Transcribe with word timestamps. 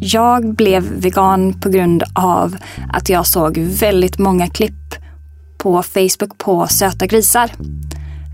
Jag 0.00 0.54
blev 0.54 0.82
vegan 0.82 1.60
på 1.60 1.68
grund 1.68 2.02
av 2.14 2.56
att 2.92 3.08
jag 3.08 3.26
såg 3.26 3.58
väldigt 3.58 4.18
många 4.18 4.46
klipp 4.46 4.94
på 5.58 5.82
Facebook 5.82 6.38
på 6.38 6.66
söta 6.66 7.06
grisar. 7.06 7.50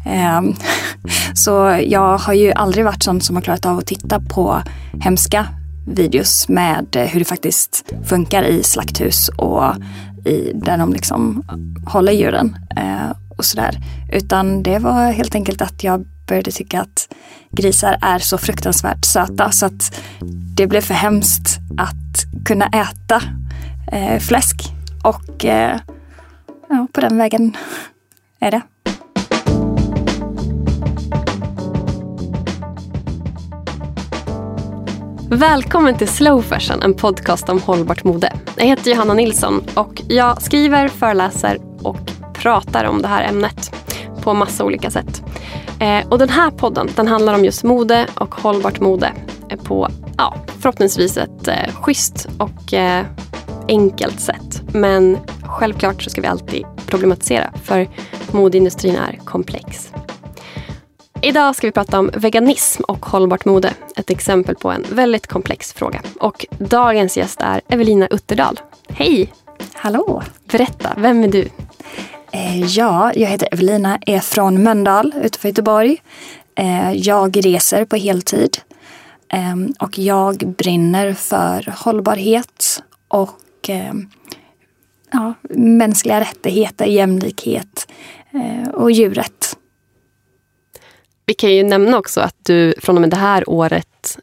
Ehm, 0.06 0.54
så 1.34 1.80
jag 1.86 2.18
har 2.18 2.34
ju 2.34 2.52
aldrig 2.52 2.84
varit 2.84 3.02
sån 3.02 3.20
som 3.20 3.36
har 3.36 3.42
klarat 3.42 3.66
av 3.66 3.78
att 3.78 3.86
titta 3.86 4.20
på 4.20 4.62
hemska 5.00 5.46
videos 5.86 6.48
med 6.48 6.96
eh, 6.96 7.06
hur 7.06 7.18
det 7.18 7.24
faktiskt 7.24 7.84
funkar 8.04 8.42
i 8.42 8.62
slakthus 8.62 9.28
och 9.28 9.64
i, 10.24 10.52
där 10.54 10.78
de 10.78 10.92
liksom 10.92 11.42
håller 11.86 12.12
djuren 12.12 12.56
eh, 12.76 13.16
och 13.40 13.44
sådär. 13.44 13.78
Utan 14.12 14.62
det 14.62 14.78
var 14.78 15.12
helt 15.12 15.34
enkelt 15.34 15.62
att 15.62 15.84
jag 15.84 16.06
började 16.28 16.50
tycka 16.50 16.80
att 16.80 17.14
grisar 17.50 17.98
är 18.02 18.18
så 18.18 18.38
fruktansvärt 18.38 19.04
söta 19.04 19.50
så 19.50 19.66
att 19.66 19.96
det 20.56 20.66
blev 20.66 20.80
för 20.80 20.94
hemskt 20.94 21.58
att 21.78 22.44
kunna 22.44 22.66
äta 22.66 23.22
eh, 23.92 24.18
fläsk. 24.18 24.56
Och 25.04 25.44
eh, 25.44 25.80
ja, 26.68 26.86
på 26.92 27.00
den 27.00 27.16
vägen 27.16 27.56
är 28.40 28.50
det. 28.50 28.62
Välkommen 35.30 35.94
till 35.98 36.08
Slow 36.08 36.42
Fashion, 36.42 36.82
en 36.82 36.94
podcast 36.94 37.48
om 37.48 37.60
hållbart 37.60 38.04
mode. 38.04 38.32
Jag 38.56 38.66
heter 38.66 38.90
Johanna 38.90 39.14
Nilsson 39.14 39.64
och 39.74 40.02
jag 40.08 40.42
skriver, 40.42 40.88
föreläser 40.88 41.58
och 41.82 42.19
pratar 42.40 42.84
om 42.84 43.02
det 43.02 43.08
här 43.08 43.28
ämnet 43.28 43.74
på 44.22 44.34
massa 44.34 44.64
olika 44.64 44.90
sätt. 44.90 45.22
Eh, 45.80 46.08
och 46.08 46.18
den 46.18 46.28
här 46.28 46.50
podden 46.50 46.88
den 46.96 47.08
handlar 47.08 47.34
om 47.34 47.44
just 47.44 47.64
mode 47.64 48.06
och 48.14 48.34
hållbart 48.34 48.80
mode 48.80 49.12
på 49.64 49.88
ja, 50.16 50.34
förhoppningsvis 50.58 51.16
ett 51.16 51.48
eh, 51.48 51.74
schysst 51.82 52.28
och 52.38 52.74
eh, 52.74 53.06
enkelt 53.68 54.20
sätt. 54.20 54.62
Men 54.72 55.18
självklart 55.42 56.02
så 56.02 56.10
ska 56.10 56.20
vi 56.20 56.26
alltid 56.26 56.66
problematisera 56.86 57.50
för 57.64 57.88
modeindustrin 58.32 58.96
är 58.96 59.18
komplex. 59.24 59.92
Idag 61.22 61.56
ska 61.56 61.66
vi 61.66 61.72
prata 61.72 61.98
om 61.98 62.10
veganism 62.14 62.82
och 62.88 63.06
hållbart 63.06 63.44
mode. 63.44 63.74
Ett 63.96 64.10
exempel 64.10 64.54
på 64.54 64.70
en 64.70 64.84
väldigt 64.90 65.26
komplex 65.26 65.72
fråga. 65.72 66.02
Och 66.20 66.46
dagens 66.58 67.16
gäst 67.16 67.40
är 67.40 67.60
Evelina 67.68 68.06
Utterdal. 68.06 68.60
Hej! 68.88 69.32
Hallå! 69.72 70.22
Berätta, 70.44 70.94
vem 70.96 71.24
är 71.24 71.28
du? 71.28 71.48
Eh, 72.32 72.64
ja, 72.66 73.12
jag 73.14 73.28
heter 73.28 73.48
Evelina, 73.52 73.98
är 74.06 74.20
från 74.20 74.62
Mölndal 74.62 75.14
utanför 75.22 75.48
Göteborg. 75.48 76.02
Eh, 76.54 76.92
jag 76.92 77.46
reser 77.46 77.84
på 77.84 77.96
heltid 77.96 78.58
eh, 79.32 79.56
och 79.78 79.98
jag 79.98 80.36
brinner 80.36 81.14
för 81.14 81.74
hållbarhet 81.76 82.82
och 83.08 83.70
ja, 85.12 85.34
mänskliga 85.50 86.20
rättigheter, 86.20 86.86
jämlikhet 86.86 87.92
och 88.72 88.90
djurrätt. 88.90 89.56
Vi 91.26 91.34
kan 91.34 91.54
ju 91.54 91.62
nämna 91.62 91.98
också 91.98 92.20
att 92.20 92.36
du 92.42 92.74
från 92.78 92.96
och 92.96 93.00
med 93.00 93.10
det 93.10 93.16
här 93.16 93.50
året 93.50 94.18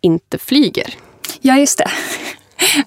inte 0.00 0.38
flyger. 0.38 0.94
Ja, 1.40 1.58
just 1.58 1.78
det. 1.78 1.90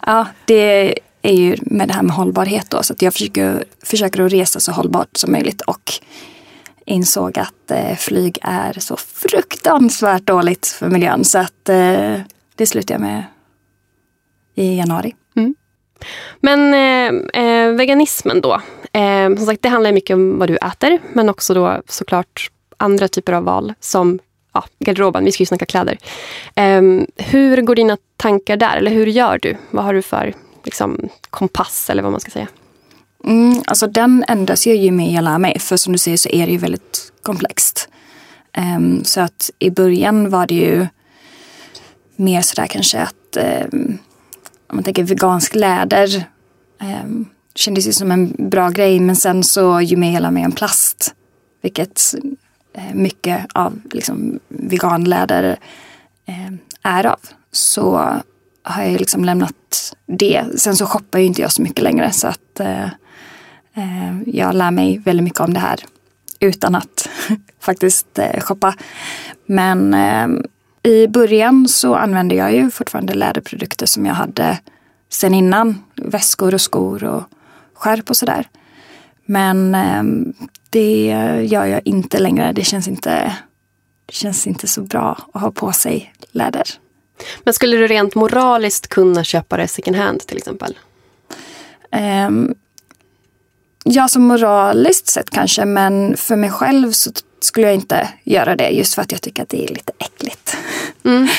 Ja, 0.05 0.27
det 0.45 0.99
är 1.21 1.33
ju 1.33 1.55
med 1.61 1.87
det 1.87 1.93
här 1.93 2.03
med 2.03 2.15
hållbarhet 2.15 2.69
då. 2.69 2.83
Så 2.83 2.93
att 2.93 3.01
jag 3.01 3.13
försöker, 3.13 3.63
försöker 3.83 4.21
att 4.21 4.31
resa 4.31 4.59
så 4.59 4.71
hållbart 4.71 5.17
som 5.17 5.31
möjligt 5.31 5.61
och 5.61 5.91
insåg 6.85 7.39
att 7.39 7.71
eh, 7.71 7.95
flyg 7.95 8.39
är 8.41 8.73
så 8.79 8.97
fruktansvärt 8.97 10.23
dåligt 10.23 10.67
för 10.67 10.89
miljön. 10.89 11.23
Så 11.23 11.37
att 11.37 11.69
eh, 11.69 12.19
det 12.55 12.65
slutade 12.65 12.93
jag 12.93 13.01
med 13.01 13.23
i 14.55 14.77
januari. 14.77 15.15
Mm. 15.35 15.55
Men 16.39 16.73
eh, 16.73 17.43
eh 17.43 17.71
veganismen 17.71 18.41
då. 18.41 18.61
Eh, 18.93 19.35
som 19.35 19.45
sagt, 19.45 19.61
det 19.61 19.69
handlar 19.69 19.91
mycket 19.91 20.13
om 20.13 20.39
vad 20.39 20.49
du 20.49 20.57
äter 20.57 20.99
men 21.13 21.29
också 21.29 21.53
då 21.53 21.81
såklart 21.87 22.51
andra 22.77 23.07
typer 23.07 23.33
av 23.33 23.43
val 23.43 23.73
som 23.79 24.19
ja, 24.53 24.63
garderoben, 24.79 25.25
vi 25.25 25.31
ska 25.31 25.41
ju 25.41 25.45
snacka 25.45 25.65
kläder. 25.65 25.97
Eh, 26.55 26.81
hur 27.17 27.61
går 27.61 27.75
dina 27.75 27.97
tankar 28.17 28.57
där? 28.57 28.77
Eller 28.77 28.91
hur 28.91 29.07
gör 29.07 29.39
du? 29.41 29.57
Vad 29.69 29.85
har 29.85 29.93
du 29.93 30.01
för 30.01 30.33
liksom, 30.63 31.09
kompass 31.29 31.89
eller 31.89 32.03
vad 32.03 32.11
man 32.11 32.21
ska 32.21 32.31
säga? 32.31 32.47
Mm, 33.23 33.61
alltså 33.67 33.87
den 33.87 34.25
ändras 34.27 34.67
ju 34.67 34.75
ju 34.75 34.91
mer 34.91 35.15
jag 35.15 35.23
lär 35.23 35.37
mig. 35.37 35.59
För 35.59 35.77
som 35.77 35.93
du 35.93 35.99
säger 35.99 36.17
så 36.17 36.29
är 36.29 36.45
det 36.45 36.51
ju 36.51 36.57
väldigt 36.57 37.11
komplext. 37.21 37.89
Um, 38.57 39.03
så 39.03 39.21
att 39.21 39.49
i 39.59 39.69
början 39.69 40.29
var 40.29 40.47
det 40.47 40.55
ju 40.55 40.87
mer 42.15 42.41
sådär 42.41 42.67
kanske 42.67 42.99
att 42.99 43.37
um, 43.71 43.97
om 44.67 44.75
man 44.75 44.83
tänker 44.83 45.03
vegansk 45.03 45.55
läder 45.55 46.23
um, 47.03 47.25
kändes 47.55 47.87
ju 47.87 47.93
som 47.93 48.11
en 48.11 48.49
bra 48.49 48.69
grej. 48.69 48.99
Men 48.99 49.15
sen 49.15 49.43
så 49.43 49.81
ju 49.81 49.97
mer 49.97 50.13
jag 50.13 50.21
lär 50.21 50.31
mig 50.31 50.45
om 50.45 50.51
plast, 50.51 51.13
vilket 51.61 52.15
uh, 52.77 52.93
mycket 52.93 53.45
av 53.53 53.81
liksom, 53.91 54.39
veganläder 54.47 55.59
uh, 56.29 56.53
är 56.83 57.05
av, 57.05 57.19
så 57.51 58.15
har 58.63 58.83
jag 58.83 58.99
liksom 58.99 59.25
lämnat 59.25 59.93
det. 60.05 60.45
Sen 60.55 60.75
så 60.75 60.85
shoppar 60.85 61.19
ju 61.19 61.25
inte 61.25 61.41
jag 61.41 61.51
så 61.51 61.61
mycket 61.61 61.83
längre 61.83 62.11
så 62.11 62.27
att 62.27 62.59
eh, 62.59 62.83
eh 63.73 64.21
jag 64.25 64.55
lär 64.55 64.71
mig 64.71 64.97
väldigt 64.97 65.23
mycket 65.23 65.39
om 65.39 65.53
det 65.53 65.59
här 65.59 65.79
utan 66.41 66.75
att 66.75 67.09
faktiskt 67.59 68.19
eh, 68.19 68.41
shoppa. 68.41 68.75
Men 69.45 69.93
eh, 69.93 70.27
i 70.91 71.07
början 71.07 71.67
så 71.67 71.95
använde 71.95 72.35
jag 72.35 72.53
ju 72.53 72.71
fortfarande 72.71 73.13
läderprodukter 73.13 73.85
som 73.85 74.05
jag 74.05 74.13
hade 74.13 74.59
sen 75.09 75.33
innan. 75.33 75.83
Väskor 75.95 76.53
och 76.53 76.61
skor 76.61 77.03
och 77.03 77.23
skärp 77.73 78.09
och 78.09 78.17
sådär. 78.17 78.47
Men 79.25 79.75
eh, 79.75 80.03
det 80.69 81.05
gör 81.43 81.65
jag 81.65 81.81
inte 81.85 82.19
längre. 82.19 82.51
Det 82.51 82.63
känns 82.63 82.87
inte, 82.87 83.35
det 84.05 84.13
känns 84.13 84.47
inte 84.47 84.67
så 84.67 84.81
bra 84.81 85.17
att 85.33 85.41
ha 85.41 85.51
på 85.51 85.71
sig 85.71 86.13
läder. 86.31 86.63
Men 87.43 87.53
skulle 87.53 87.77
du 87.77 87.87
rent 87.87 88.15
moraliskt 88.15 88.87
kunna 88.87 89.23
köpa 89.23 89.57
det 89.57 89.67
second 89.67 89.95
hand 89.95 90.19
till 90.19 90.37
exempel? 90.37 90.77
Um, 92.27 92.55
ja, 93.83 94.07
som 94.07 94.23
moraliskt 94.23 95.07
sett 95.07 95.29
kanske, 95.29 95.65
men 95.65 96.17
för 96.17 96.35
mig 96.35 96.51
själv 96.51 96.91
så 96.91 97.11
skulle 97.39 97.67
jag 97.67 97.75
inte 97.75 98.09
göra 98.23 98.55
det 98.55 98.69
just 98.69 98.95
för 98.95 99.01
att 99.01 99.11
jag 99.11 99.21
tycker 99.21 99.43
att 99.43 99.49
det 99.49 99.63
är 99.63 99.67
lite 99.67 99.93
äckligt. 99.99 100.57
Mm. 101.03 101.27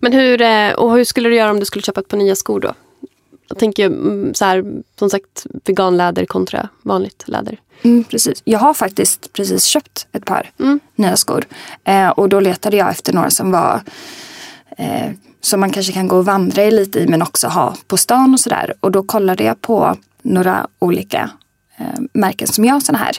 Men 0.00 0.12
hur, 0.12 0.42
eh, 0.42 0.72
och 0.72 0.92
hur 0.92 1.04
skulle 1.04 1.28
du 1.28 1.34
göra 1.34 1.50
om 1.50 1.60
du 1.60 1.66
skulle 1.66 1.82
köpa 1.82 2.00
ett 2.00 2.08
par 2.08 2.16
nya 2.16 2.36
skor 2.36 2.60
då? 2.60 2.74
Jag 3.48 3.58
tänker 3.58 3.86
mm, 3.86 4.34
så 4.34 4.44
här, 4.44 4.64
som 4.98 5.10
sagt 5.10 5.46
veganläder 5.64 6.26
kontra 6.26 6.68
vanligt 6.82 7.24
läder. 7.26 7.60
Mm, 7.82 8.04
precis. 8.04 8.42
Jag 8.44 8.58
har 8.58 8.74
faktiskt 8.74 9.32
precis 9.32 9.64
köpt 9.64 10.06
ett 10.12 10.24
par 10.24 10.50
mm. 10.58 10.80
nya 10.94 11.16
skor. 11.16 11.44
Eh, 11.84 12.08
och 12.08 12.28
då 12.28 12.40
letade 12.40 12.76
jag 12.76 12.90
efter 12.90 13.12
några 13.12 13.30
som 13.30 13.50
var 13.50 13.80
eh, 14.78 15.10
som 15.40 15.60
man 15.60 15.70
kanske 15.70 15.92
kan 15.92 16.08
gå 16.08 16.16
och 16.16 16.24
vandra 16.24 16.64
i 16.64 16.70
lite 16.70 17.00
i 17.00 17.06
men 17.06 17.22
också 17.22 17.48
ha 17.48 17.74
på 17.86 17.96
stan 17.96 18.34
och 18.34 18.40
sådär. 18.40 18.74
Och 18.80 18.92
då 18.92 19.02
kollade 19.02 19.44
jag 19.44 19.60
på 19.60 19.96
några 20.22 20.66
olika 20.78 21.30
eh, 21.76 22.00
märken 22.12 22.48
som 22.48 22.64
gör 22.64 22.80
sådana 22.80 23.04
här. 23.04 23.16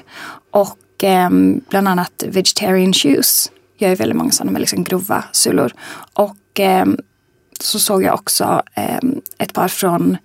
Och 0.51 1.03
eh, 1.03 1.29
bland 1.69 1.87
annat 1.87 2.23
Vegetarian 2.27 2.93
Shoes 2.93 3.51
gör 3.77 3.89
ju 3.89 3.95
väldigt 3.95 4.17
många 4.17 4.31
sådana 4.31 4.51
med 4.51 4.61
liksom 4.61 4.83
grova 4.83 5.23
sulor. 5.31 5.71
Och 6.13 6.59
eh, 6.59 6.85
så 7.59 7.79
såg 7.79 8.03
jag 8.03 8.13
också 8.13 8.61
ehm, 8.73 9.21
ett 9.37 9.53
par 9.53 9.67
från 9.67 10.17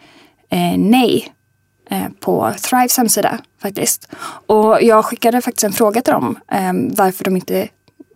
eh, 0.51 0.79
Nej 0.79 1.33
eh, 1.91 2.09
på 2.21 2.53
Thrives 2.63 2.97
hemsida 2.97 3.39
faktiskt. 3.63 4.09
Och 4.47 4.83
jag 4.83 5.05
skickade 5.05 5.41
faktiskt 5.41 5.65
en 5.65 5.73
fråga 5.73 6.03
till 6.03 6.13
dem 6.13 6.39
ehm, 6.53 6.95
varför 6.95 7.25
de 7.25 7.37
inte 7.37 7.69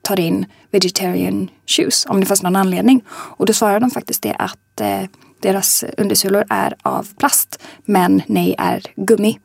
tar 0.04 0.20
in 0.20 0.46
vegetarian 0.70 1.50
shoes 1.66 2.06
om 2.06 2.20
det 2.20 2.26
fanns 2.26 2.42
någon 2.42 2.56
anledning. 2.56 3.04
Och 3.08 3.46
då 3.46 3.52
svarade 3.52 3.80
de 3.80 3.90
faktiskt 3.90 4.22
det 4.22 4.34
att 4.38 4.80
eh, 4.80 5.02
deras 5.40 5.84
undersulor 5.98 6.44
är 6.50 6.76
av 6.82 7.08
plast 7.18 7.62
men 7.84 8.22
nej 8.26 8.54
är 8.58 8.82
gummi. 8.96 9.38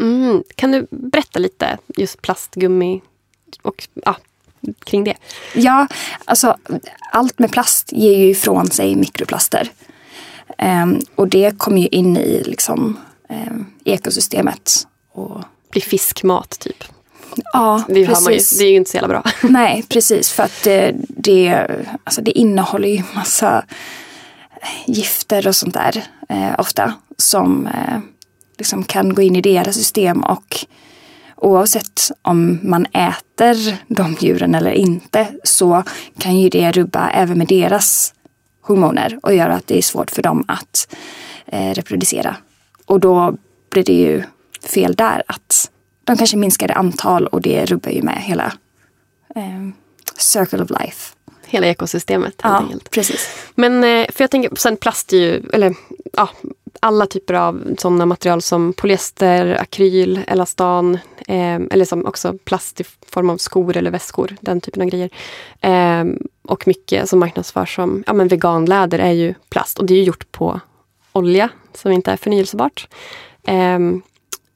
Mm. 0.00 0.42
Kan 0.54 0.72
du 0.72 0.86
berätta 0.90 1.38
lite 1.38 1.78
just 1.96 2.22
plastgummi 2.22 3.02
och 3.62 3.88
ja, 3.94 4.16
kring 4.84 5.04
det? 5.04 5.16
Ja, 5.54 5.86
alltså 6.24 6.56
allt 7.12 7.38
med 7.38 7.50
plast 7.50 7.92
ger 7.92 8.18
ju 8.18 8.30
ifrån 8.30 8.70
sig 8.70 8.96
mikroplaster. 8.96 9.70
Um, 10.58 11.00
och 11.14 11.28
det 11.28 11.58
kommer 11.58 11.80
ju 11.80 11.86
in 11.88 12.16
i 12.16 12.42
liksom, 12.46 12.98
um, 13.28 13.66
ekosystemet. 13.84 14.86
Och... 15.12 15.44
Blir 15.70 15.82
fiskmat 15.82 16.50
typ? 16.60 16.84
Ja, 17.52 17.82
det, 17.88 18.06
precis. 18.06 18.52
Ju, 18.52 18.58
det 18.58 18.64
är 18.64 18.70
ju 18.70 18.76
inte 18.76 18.90
så 18.90 18.96
jävla 18.96 19.08
bra. 19.08 19.22
Nej, 19.48 19.84
precis. 19.88 20.32
För 20.32 20.42
att 20.42 20.62
det, 20.64 20.94
det, 21.08 21.66
alltså 22.04 22.22
det 22.22 22.38
innehåller 22.38 22.88
ju 22.88 23.02
massa 23.14 23.64
gifter 24.86 25.48
och 25.48 25.56
sånt 25.56 25.74
där 25.74 26.04
eh, 26.28 26.54
ofta. 26.58 26.94
Som 27.16 27.66
eh, 27.66 27.98
liksom 28.58 28.84
kan 28.84 29.14
gå 29.14 29.22
in 29.22 29.36
i 29.36 29.40
deras 29.40 29.74
system 29.74 30.20
och 30.20 30.66
oavsett 31.36 32.10
om 32.22 32.58
man 32.62 32.86
äter 32.86 33.76
de 33.86 34.16
djuren 34.20 34.54
eller 34.54 34.70
inte 34.70 35.28
så 35.44 35.82
kan 36.18 36.38
ju 36.38 36.48
det 36.48 36.72
rubba 36.72 37.10
även 37.10 37.38
med 37.38 37.48
deras 37.48 38.14
hormoner 38.60 39.18
och 39.22 39.34
gör 39.34 39.48
att 39.48 39.66
det 39.66 39.78
är 39.78 39.82
svårt 39.82 40.10
för 40.10 40.22
dem 40.22 40.44
att 40.48 40.94
eh, 41.46 41.74
reproducera. 41.74 42.36
Och 42.86 43.00
då 43.00 43.36
blir 43.70 43.84
det 43.84 43.92
ju 43.92 44.22
fel 44.62 44.94
där 44.94 45.22
att 45.26 45.69
de 46.10 46.18
kanske 46.18 46.36
minskar 46.36 46.70
i 46.70 46.74
antal 46.74 47.26
och 47.26 47.40
det 47.40 47.64
rubbar 47.64 47.90
ju 47.90 48.02
med 48.02 48.22
hela 48.22 48.52
eh, 49.36 49.68
circle 50.16 50.62
of 50.62 50.70
life. 50.70 51.14
Hela 51.46 51.66
ekosystemet 51.66 52.42
helt 52.42 52.54
ja, 52.54 52.58
enkelt. 52.58 52.90
Precis. 52.90 53.46
Men 53.54 53.84
eh, 53.84 54.06
för 54.12 54.24
jag 54.24 54.30
tänker, 54.30 54.56
sen 54.56 54.76
plast 54.76 55.12
är 55.12 55.16
ju, 55.16 55.42
eller 55.52 55.74
ja, 56.12 56.28
alla 56.80 57.06
typer 57.06 57.34
av 57.34 57.74
sådana 57.78 58.06
material 58.06 58.42
som 58.42 58.72
polyester, 58.72 59.56
akryl, 59.60 60.20
elastan 60.26 60.98
eh, 61.28 61.60
eller 61.70 61.84
som 61.84 62.06
också 62.06 62.38
plast 62.44 62.80
i 62.80 62.84
form 63.06 63.30
av 63.30 63.36
skor 63.36 63.76
eller 63.76 63.90
väskor, 63.90 64.36
den 64.40 64.60
typen 64.60 64.82
av 64.82 64.88
grejer. 64.88 65.10
Eh, 65.60 66.04
och 66.42 66.66
mycket 66.66 67.08
som 67.08 67.18
marknadsförs 67.18 67.74
som 67.74 68.04
ja, 68.06 68.12
men 68.12 68.28
veganläder 68.28 68.98
är 68.98 69.12
ju 69.12 69.34
plast 69.48 69.78
och 69.78 69.86
det 69.86 69.94
är 69.94 69.98
ju 69.98 70.04
gjort 70.04 70.32
på 70.32 70.60
olja 71.12 71.48
som 71.74 71.92
inte 71.92 72.12
är 72.12 72.16
förnyelsebart. 72.16 72.88
Eh, 73.46 73.78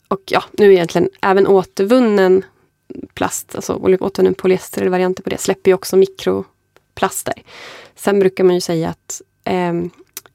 och 0.08 0.20
ja, 0.26 0.44
nu 0.52 0.72
egentligen 0.72 1.08
även 1.22 1.46
återvunnen 1.46 2.44
plast, 3.14 3.54
alltså 3.54 3.74
återvunnen 3.74 4.34
polyester 4.34 4.80
eller 4.80 4.90
varianter 4.90 5.22
på 5.22 5.30
det, 5.30 5.38
släpper 5.38 5.70
ju 5.70 5.74
också 5.74 5.96
mikroplaster. 5.96 7.42
Sen 7.94 8.18
brukar 8.18 8.44
man 8.44 8.54
ju 8.54 8.60
säga 8.60 8.88
att 8.88 9.22
eh, 9.44 9.74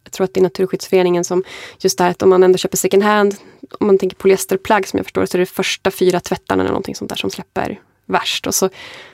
jag 0.04 0.12
tror 0.12 0.26
att 0.26 0.34
det 0.34 0.40
är 0.40 0.44
Naturskyddsföreningen 0.44 1.24
som 1.24 1.44
just 1.80 1.98
det 1.98 2.04
här 2.04 2.12
att 2.12 2.22
om 2.22 2.30
man 2.30 2.44
ändå 2.44 2.58
köper 2.58 2.78
second 2.78 3.04
hand, 3.04 3.36
om 3.80 3.88
man 3.88 3.98
tänker 3.98 4.18
polyesterplagg 4.18 4.88
som 4.88 4.98
jag 4.98 5.06
förstår 5.06 5.26
så 5.26 5.38
är 5.38 5.40
det 5.40 5.46
första 5.46 5.92
fyra 5.92 6.20
tvättarna 6.20 6.62
eller 6.62 6.72
någonting 6.72 6.96
sånt 6.96 7.10
där 7.10 7.16
som 7.16 7.30
släpper 7.30 7.80
värst. 8.06 8.48
Och 8.48 8.56
så, 8.56 8.70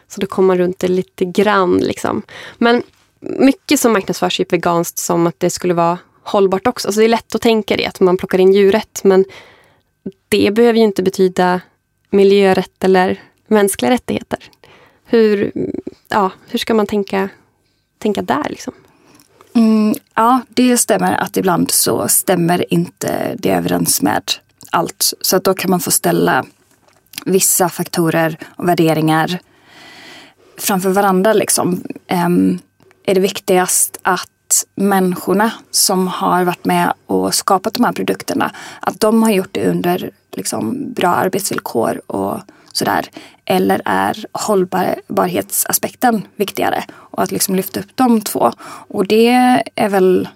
så 0.07 0.21
då 0.21 0.27
kommer 0.27 0.47
man 0.47 0.57
runt 0.57 0.79
det 0.79 0.87
lite 0.87 1.25
grann. 1.25 1.77
Liksom. 1.77 2.21
Men 2.57 2.83
mycket 3.19 3.79
som 3.79 3.93
marknadsförs 3.93 4.39
är 4.39 4.45
veganskt 4.49 4.97
som 4.97 5.27
att 5.27 5.39
det 5.39 5.49
skulle 5.49 5.73
vara 5.73 5.97
hållbart 6.23 6.67
också. 6.67 6.87
Alltså 6.87 6.99
det 6.99 7.05
är 7.05 7.09
lätt 7.09 7.35
att 7.35 7.41
tänka 7.41 7.77
det, 7.77 7.85
att 7.85 7.99
man 7.99 8.17
plockar 8.17 8.39
in 8.39 8.53
djurrätt. 8.53 9.01
Men 9.03 9.25
det 10.29 10.51
behöver 10.51 10.79
ju 10.79 10.85
inte 10.85 11.03
betyda 11.03 11.61
miljörätt 12.09 12.83
eller 12.83 13.21
mänskliga 13.47 13.91
rättigheter. 13.91 14.39
Hur, 15.05 15.51
ja, 16.07 16.31
hur 16.49 16.59
ska 16.59 16.73
man 16.73 16.87
tänka, 16.87 17.29
tänka 17.97 18.21
där? 18.21 18.49
Liksom? 18.49 18.73
Mm, 19.55 19.95
ja, 20.15 20.41
det 20.49 20.77
stämmer 20.77 21.13
att 21.13 21.37
ibland 21.37 21.71
så 21.71 22.07
stämmer 22.07 22.73
inte 22.73 23.35
det 23.39 23.51
överens 23.51 24.01
med 24.01 24.31
allt. 24.69 25.13
Så 25.21 25.35
att 25.35 25.43
då 25.43 25.53
kan 25.53 25.71
man 25.71 25.79
få 25.79 25.91
ställa 25.91 26.45
vissa 27.25 27.69
faktorer 27.69 28.37
och 28.55 28.67
värderingar 28.67 29.39
framför 30.57 30.89
varandra. 30.89 31.33
Liksom. 31.33 31.83
Um, 32.25 32.59
är 33.05 33.15
det 33.15 33.21
viktigast 33.21 33.99
att 34.01 34.29
människorna 34.75 35.51
som 35.71 36.07
har 36.07 36.43
varit 36.43 36.65
med 36.65 36.93
och 37.05 37.33
skapat 37.33 37.73
de 37.73 37.83
här 37.83 37.91
produkterna, 37.91 38.51
att 38.79 38.99
de 38.99 39.23
har 39.23 39.31
gjort 39.31 39.49
det 39.51 39.67
under 39.69 40.11
liksom, 40.31 40.93
bra 40.93 41.09
arbetsvillkor 41.09 42.01
och 42.07 42.39
sådär. 42.71 43.09
Eller 43.45 43.81
är 43.85 44.25
hållbarhetsaspekten 44.31 46.27
viktigare? 46.35 46.83
Och 46.93 47.23
att 47.23 47.31
liksom 47.31 47.55
lyfta 47.55 47.79
upp 47.79 47.89
de 47.95 48.21
två. 48.21 48.51
Och 48.87 49.07
det 49.07 49.29
är 49.75 49.89
väl, 49.89 50.27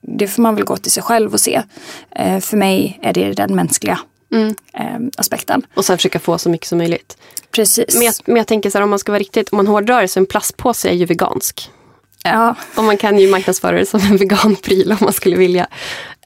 det 0.00 0.28
får 0.28 0.42
man 0.42 0.54
väl 0.54 0.64
gå 0.64 0.76
till 0.76 0.92
sig 0.92 1.02
själv 1.02 1.32
och 1.32 1.40
se. 1.40 1.62
Eh, 2.10 2.40
för 2.40 2.56
mig 2.56 2.98
är 3.02 3.12
det 3.12 3.32
den 3.32 3.54
mänskliga 3.54 4.00
mm. 4.32 4.54
eh, 4.72 5.08
aspekten. 5.16 5.66
Och 5.74 5.84
sen 5.84 5.98
försöka 5.98 6.18
få 6.18 6.38
så 6.38 6.48
mycket 6.48 6.66
som 6.66 6.78
möjligt. 6.78 7.16
Precis. 7.50 7.94
Men 7.94 8.02
jag, 8.02 8.14
men 8.26 8.36
jag 8.36 8.46
tänker 8.46 8.70
så 8.70 8.78
här, 8.78 8.82
om 8.82 8.90
man 8.90 8.98
ska 8.98 9.12
vara 9.12 9.20
riktigt, 9.20 9.48
om 9.48 9.56
man 9.56 9.66
hårdrar 9.66 10.02
det 10.02 10.08
så 10.08 10.20
en 10.20 10.26
plastpåse 10.26 10.88
är 10.88 10.94
ju 10.94 11.04
vegansk. 11.04 11.70
Ja. 12.24 12.54
Och 12.76 12.84
man 12.84 12.96
kan 12.96 13.18
ju 13.18 13.30
marknadsföra 13.30 13.78
det 13.78 13.86
som 13.86 14.00
en 14.00 14.16
veganpryl 14.16 14.92
om 14.92 14.98
man 15.00 15.12
skulle 15.12 15.36
vilja. 15.36 15.66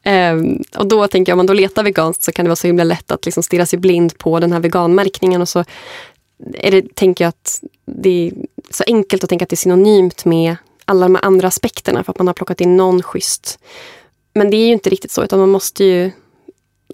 Um, 0.04 0.62
och 0.76 0.86
då 0.86 1.08
tänker 1.08 1.32
jag, 1.32 1.34
om 1.34 1.38
man 1.38 1.46
då 1.46 1.52
letar 1.52 1.82
veganskt 1.82 2.22
så 2.22 2.32
kan 2.32 2.44
det 2.44 2.48
vara 2.48 2.56
så 2.56 2.66
himla 2.66 2.84
lätt 2.84 3.10
att 3.10 3.24
liksom 3.24 3.42
stirra 3.42 3.66
sig 3.66 3.78
blind 3.78 4.18
på 4.18 4.40
den 4.40 4.52
här 4.52 4.60
veganmärkningen 4.60 5.40
och 5.40 5.48
så 5.48 5.64
är 6.54 6.70
det, 6.70 6.94
tänker 6.94 7.24
jag 7.24 7.28
att 7.28 7.60
det 7.86 8.28
är 8.28 8.32
så 8.70 8.84
enkelt 8.86 9.24
att 9.24 9.30
tänka 9.30 9.42
att 9.42 9.48
det 9.48 9.54
är 9.54 9.56
synonymt 9.56 10.24
med 10.24 10.56
alla 10.84 11.08
de 11.08 11.18
andra 11.22 11.48
aspekterna 11.48 12.04
för 12.04 12.12
att 12.12 12.18
man 12.18 12.26
har 12.26 12.34
plockat 12.34 12.60
in 12.60 12.76
någon 12.76 13.02
schysst. 13.02 13.58
Men 14.34 14.50
det 14.50 14.56
är 14.56 14.66
ju 14.66 14.72
inte 14.72 14.90
riktigt 14.90 15.10
så 15.10 15.24
utan 15.24 15.38
man 15.38 15.48
måste 15.48 15.84
ju, 15.84 16.10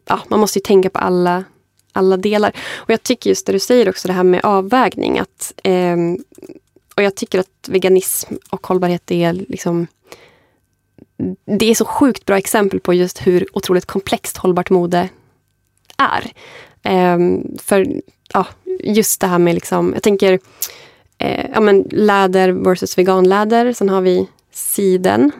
ja, 0.08 0.20
man 0.28 0.40
måste 0.40 0.58
ju 0.58 0.62
tänka 0.62 0.90
på 0.90 0.98
alla, 0.98 1.44
alla 1.92 2.16
delar. 2.16 2.52
Och 2.74 2.90
jag 2.90 3.02
tycker 3.02 3.30
just 3.30 3.46
det 3.46 3.52
du 3.52 3.58
säger 3.58 3.88
också 3.88 4.08
det 4.08 4.14
här 4.14 4.22
med 4.22 4.44
avvägning. 4.44 5.18
Att, 5.18 5.52
um, 5.64 6.24
och 6.96 7.02
jag 7.02 7.14
tycker 7.14 7.38
att 7.38 7.68
veganism 7.68 8.34
och 8.50 8.66
hållbarhet 8.66 9.10
är 9.10 9.32
liksom 9.32 9.86
det 11.44 11.70
är 11.70 11.74
så 11.74 11.84
sjukt 11.84 12.24
bra 12.24 12.38
exempel 12.38 12.80
på 12.80 12.94
just 12.94 13.26
hur 13.26 13.46
otroligt 13.52 13.86
komplext 13.86 14.36
hållbart 14.36 14.70
mode 14.70 15.08
är. 15.96 16.32
Um, 17.14 17.56
för 17.58 18.00
ja, 18.32 18.46
just 18.80 19.20
det 19.20 19.26
här 19.26 19.38
med, 19.38 19.54
liksom, 19.54 19.92
jag 19.92 20.02
tänker 20.02 20.38
eh, 21.18 21.46
ja, 21.54 21.60
men 21.60 21.84
läder 21.90 22.48
versus 22.48 22.98
veganläder. 22.98 23.72
Sen 23.72 23.88
har 23.88 24.00
vi 24.00 24.26
siden 24.52 25.32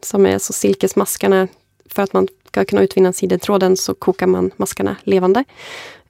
som 0.00 0.26
är 0.26 0.38
så 0.38 0.52
silkesmaskarna. 0.52 1.48
För 1.86 2.02
att 2.02 2.12
man 2.12 2.28
ska 2.46 2.64
kunna 2.64 2.82
utvinna 2.82 3.12
sidentråden 3.12 3.76
så 3.76 3.94
kokar 3.94 4.26
man 4.26 4.50
maskarna 4.56 4.96
levande. 5.02 5.44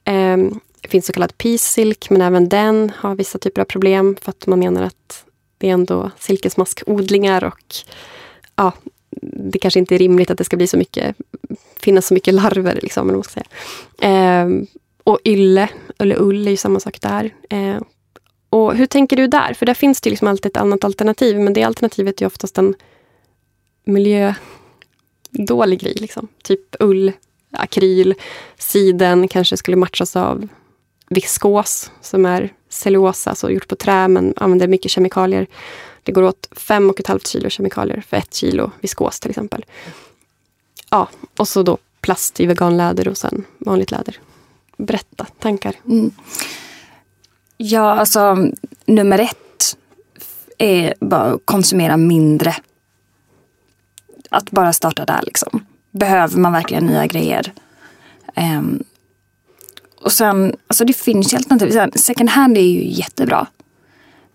Um, 0.06 0.60
det 0.82 0.88
finns 0.88 1.06
så 1.06 1.12
kallad 1.12 1.38
peace 1.38 1.72
silk 1.72 2.10
men 2.10 2.22
även 2.22 2.48
den 2.48 2.92
har 2.96 3.14
vissa 3.14 3.38
typer 3.38 3.60
av 3.60 3.64
problem 3.64 4.16
för 4.20 4.30
att 4.30 4.46
man 4.46 4.58
menar 4.58 4.82
att 4.82 5.24
det 5.58 5.68
är 5.68 5.72
ändå 5.72 6.10
silkesmaskodlingar 6.18 7.44
och 7.44 7.74
ja, 8.56 8.72
det 9.20 9.58
kanske 9.58 9.80
inte 9.80 9.94
är 9.94 9.98
rimligt 9.98 10.30
att 10.30 10.38
det 10.38 10.44
ska 10.44 10.56
bli 10.56 10.66
så 10.66 10.76
mycket, 10.76 11.16
finnas 11.76 12.06
så 12.06 12.14
mycket 12.14 12.34
larver. 12.34 12.78
Liksom, 12.82 13.08
eller 13.08 13.16
vad 13.16 13.26
säga. 13.26 13.46
Eh, 14.00 14.48
och 15.04 15.18
ylle, 15.24 15.68
eller 15.98 16.20
ull 16.20 16.46
är 16.46 16.50
ju 16.50 16.56
samma 16.56 16.80
sak 16.80 17.00
där. 17.00 17.34
Eh, 17.50 17.80
och 18.50 18.76
hur 18.76 18.86
tänker 18.86 19.16
du 19.16 19.26
där? 19.26 19.54
För 19.54 19.66
där 19.66 19.74
finns 19.74 20.00
det 20.00 20.10
liksom 20.10 20.28
alltid 20.28 20.50
ett 20.50 20.56
annat 20.56 20.84
alternativ, 20.84 21.40
men 21.40 21.52
det 21.52 21.62
alternativet 21.62 22.22
är 22.22 22.26
oftast 22.26 22.58
en 22.58 22.74
miljödålig 23.84 25.80
grej. 25.80 25.94
Liksom. 26.00 26.28
Typ 26.42 26.76
ull, 26.80 27.12
akryl, 27.50 28.14
siden 28.58 29.28
kanske 29.28 29.56
skulle 29.56 29.76
matchas 29.76 30.16
av 30.16 30.48
viskos 31.12 31.90
som 32.00 32.26
är 32.26 32.52
cellulosa, 32.68 33.30
alltså 33.30 33.50
gjort 33.50 33.68
på 33.68 33.76
trä 33.76 34.08
men 34.08 34.34
använder 34.36 34.68
mycket 34.68 34.90
kemikalier. 34.90 35.46
Det 36.02 36.12
går 36.12 36.22
åt 36.22 36.48
fem 36.56 36.90
och 36.90 37.00
ett 37.00 37.06
halvt 37.06 37.26
kilo 37.26 37.50
kemikalier 37.50 38.04
för 38.08 38.16
ett 38.16 38.34
kilo 38.34 38.70
viskos 38.80 39.20
till 39.20 39.30
exempel. 39.30 39.64
Ja, 40.90 41.08
och 41.36 41.48
så 41.48 41.62
då 41.62 41.78
plast 42.00 42.40
i 42.40 42.46
veganläder 42.46 43.08
och 43.08 43.16
sen 43.16 43.44
vanligt 43.58 43.90
läder. 43.90 44.18
Berätta, 44.76 45.26
tankar? 45.38 45.74
Mm. 45.86 46.10
Ja, 47.56 47.94
alltså 47.94 48.36
nummer 48.84 49.18
ett 49.18 49.76
är 50.58 50.94
bara 51.00 51.22
att 51.22 51.40
konsumera 51.44 51.96
mindre. 51.96 52.54
Att 54.30 54.50
bara 54.50 54.72
starta 54.72 55.04
där 55.04 55.20
liksom. 55.22 55.66
Behöver 55.90 56.38
man 56.38 56.52
verkligen 56.52 56.86
nya 56.86 57.06
grejer? 57.06 57.52
Um, 58.36 58.84
och 60.02 60.12
sen, 60.12 60.56
alltså 60.66 60.84
det 60.84 60.92
finns 60.92 61.32
ju 61.32 61.36
alternativ. 61.36 61.90
Second 61.94 62.30
hand 62.30 62.58
är 62.58 62.62
ju 62.62 62.84
jättebra. 62.88 63.46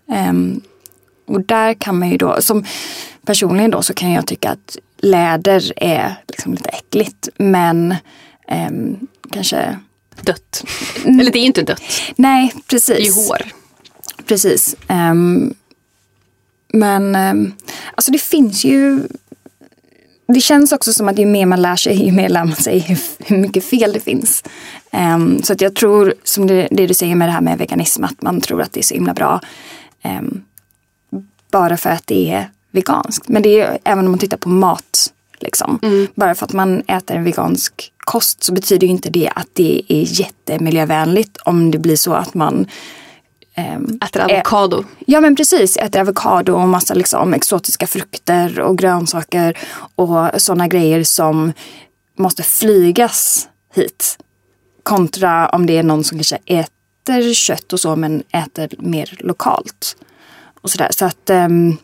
Um, 0.06 0.60
och 1.26 1.40
där 1.40 1.74
kan 1.74 1.98
man 1.98 2.10
ju 2.10 2.16
då, 2.16 2.36
som 2.40 2.64
personligen 3.26 3.70
då 3.70 3.82
så 3.82 3.94
kan 3.94 4.12
jag 4.12 4.26
tycka 4.26 4.50
att 4.50 4.76
läder 4.96 5.72
är 5.76 6.14
liksom 6.28 6.52
lite 6.52 6.68
äckligt. 6.68 7.28
Men 7.36 7.94
um, 8.70 9.06
kanske 9.32 9.78
dött. 10.22 10.64
Eller 11.04 11.32
det 11.32 11.38
är 11.38 11.44
inte 11.44 11.62
dött. 11.62 11.82
Nej, 12.16 12.54
precis. 12.66 12.96
Det 12.96 13.02
är 13.02 13.04
ju 13.04 13.28
hår. 13.28 13.42
Precis. 14.26 14.76
Um, 14.88 15.54
men 16.72 17.16
alltså 17.94 18.12
det 18.12 18.18
finns 18.18 18.64
ju 18.64 19.00
det 20.34 20.40
känns 20.40 20.72
också 20.72 20.92
som 20.92 21.08
att 21.08 21.18
ju 21.18 21.26
mer 21.26 21.46
man 21.46 21.62
lär 21.62 21.76
sig, 21.76 22.06
ju 22.06 22.12
mer 22.12 22.28
lär 22.28 22.44
man 22.44 22.56
sig 22.56 22.98
hur 23.18 23.36
mycket 23.36 23.64
fel 23.64 23.92
det 23.92 24.00
finns. 24.00 24.44
Um, 24.92 25.42
så 25.42 25.52
att 25.52 25.60
jag 25.60 25.74
tror, 25.74 26.14
som 26.24 26.46
det, 26.46 26.68
det, 26.70 26.86
du 26.86 26.94
säger 26.94 27.14
med 27.14 27.28
det 27.28 27.32
här 27.32 27.40
med 27.40 27.58
veganism, 27.58 28.04
att 28.04 28.22
man 28.22 28.40
tror 28.40 28.62
att 28.62 28.72
det 28.72 28.80
är 28.80 28.84
så 28.84 28.94
himla 28.94 29.14
bra. 29.14 29.40
Um, 30.04 30.44
bara 31.50 31.76
för 31.76 31.90
att 31.90 32.06
det 32.06 32.30
är 32.30 32.50
veganskt. 32.70 33.28
Men 33.28 33.42
det 33.42 33.60
är 33.60 33.78
även 33.84 34.04
om 34.04 34.10
man 34.10 34.18
tittar 34.18 34.36
på 34.36 34.48
mat. 34.48 35.12
Liksom. 35.40 35.78
Mm. 35.82 36.06
Bara 36.14 36.34
för 36.34 36.46
att 36.46 36.52
man 36.52 36.80
äter 36.80 37.16
en 37.16 37.24
vegansk 37.24 37.92
kost 37.98 38.44
så 38.44 38.52
betyder 38.52 38.86
inte 38.86 39.10
det 39.10 39.30
att 39.34 39.48
det 39.52 39.82
är 39.88 40.20
jättemiljövänligt 40.20 41.36
om 41.36 41.70
det 41.70 41.78
blir 41.78 41.96
så 41.96 42.12
att 42.12 42.34
man 42.34 42.66
Um, 43.74 43.98
äter 44.04 44.22
avokado. 44.22 44.84
ja 45.06 45.20
men 45.20 45.36
precis, 45.36 45.76
äter 45.76 46.00
avokado 46.00 46.52
och 46.52 46.68
massa 46.68 46.94
liksom, 46.94 47.34
exotiska 47.34 47.86
frukter 47.86 48.60
och 48.60 48.78
grönsaker 48.78 49.58
och 49.94 50.42
sådana 50.42 50.68
grejer 50.68 51.04
som 51.04 51.52
måste 52.18 52.42
flygas 52.42 53.48
hit. 53.74 54.18
Kontra 54.88 55.48
om 55.48 55.66
det 55.66 55.78
är 55.78 55.82
någon 55.82 56.04
som 56.04 56.18
kanske 56.18 56.38
äter 56.46 57.34
kött 57.34 57.72
och 57.72 57.80
så 57.80 57.96
men 57.96 58.22
äter 58.32 58.68
mer 58.78 59.16
lokalt. 59.20 59.96
Och 60.60 60.70
sådär. 60.70 60.88
Så 60.90 61.04
att 61.04 61.30
um, 61.30 61.76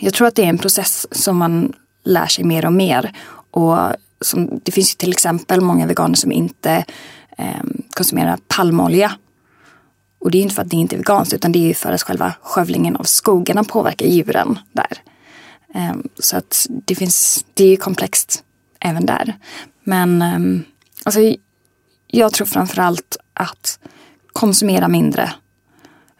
jag 0.00 0.14
tror 0.14 0.28
att 0.28 0.34
det 0.34 0.44
är 0.44 0.48
en 0.48 0.58
process 0.58 1.06
som 1.10 1.36
man 1.36 1.72
lär 2.04 2.26
sig 2.26 2.44
mer 2.44 2.66
och 2.66 2.72
mer. 2.72 3.12
Och 3.50 3.78
som, 4.20 4.60
det 4.62 4.72
finns 4.72 4.92
ju 4.92 4.96
till 4.96 5.12
exempel 5.12 5.60
många 5.60 5.86
veganer 5.86 6.14
som 6.14 6.32
inte 6.32 6.84
um, 7.38 7.82
konsumerar 7.90 8.38
palmolja. 8.48 9.12
Och 10.18 10.30
det 10.30 10.38
är 10.38 10.42
inte 10.42 10.54
för 10.54 10.62
att 10.62 10.70
det 10.70 10.76
inte 10.76 10.96
är 10.96 10.98
veganskt 10.98 11.34
utan 11.34 11.52
det 11.52 11.70
är 11.70 11.74
för 11.74 11.92
att 11.92 12.02
själva 12.02 12.34
skövlingen 12.42 12.96
av 12.96 13.04
skogarna 13.04 13.64
påverkar 13.64 14.06
djuren 14.06 14.58
där. 14.72 14.98
Um, 15.74 16.08
så 16.18 16.36
att 16.36 16.66
det 16.68 16.94
finns, 16.94 17.44
det 17.54 17.64
är 17.64 17.76
komplext 17.76 18.44
även 18.80 19.06
där. 19.06 19.36
Men 19.84 20.22
um, 20.22 20.64
alltså, 21.04 21.20
jag 22.10 22.32
tror 22.32 22.46
framförallt 22.46 23.16
att 23.34 23.78
konsumera 24.32 24.88
mindre. 24.88 25.32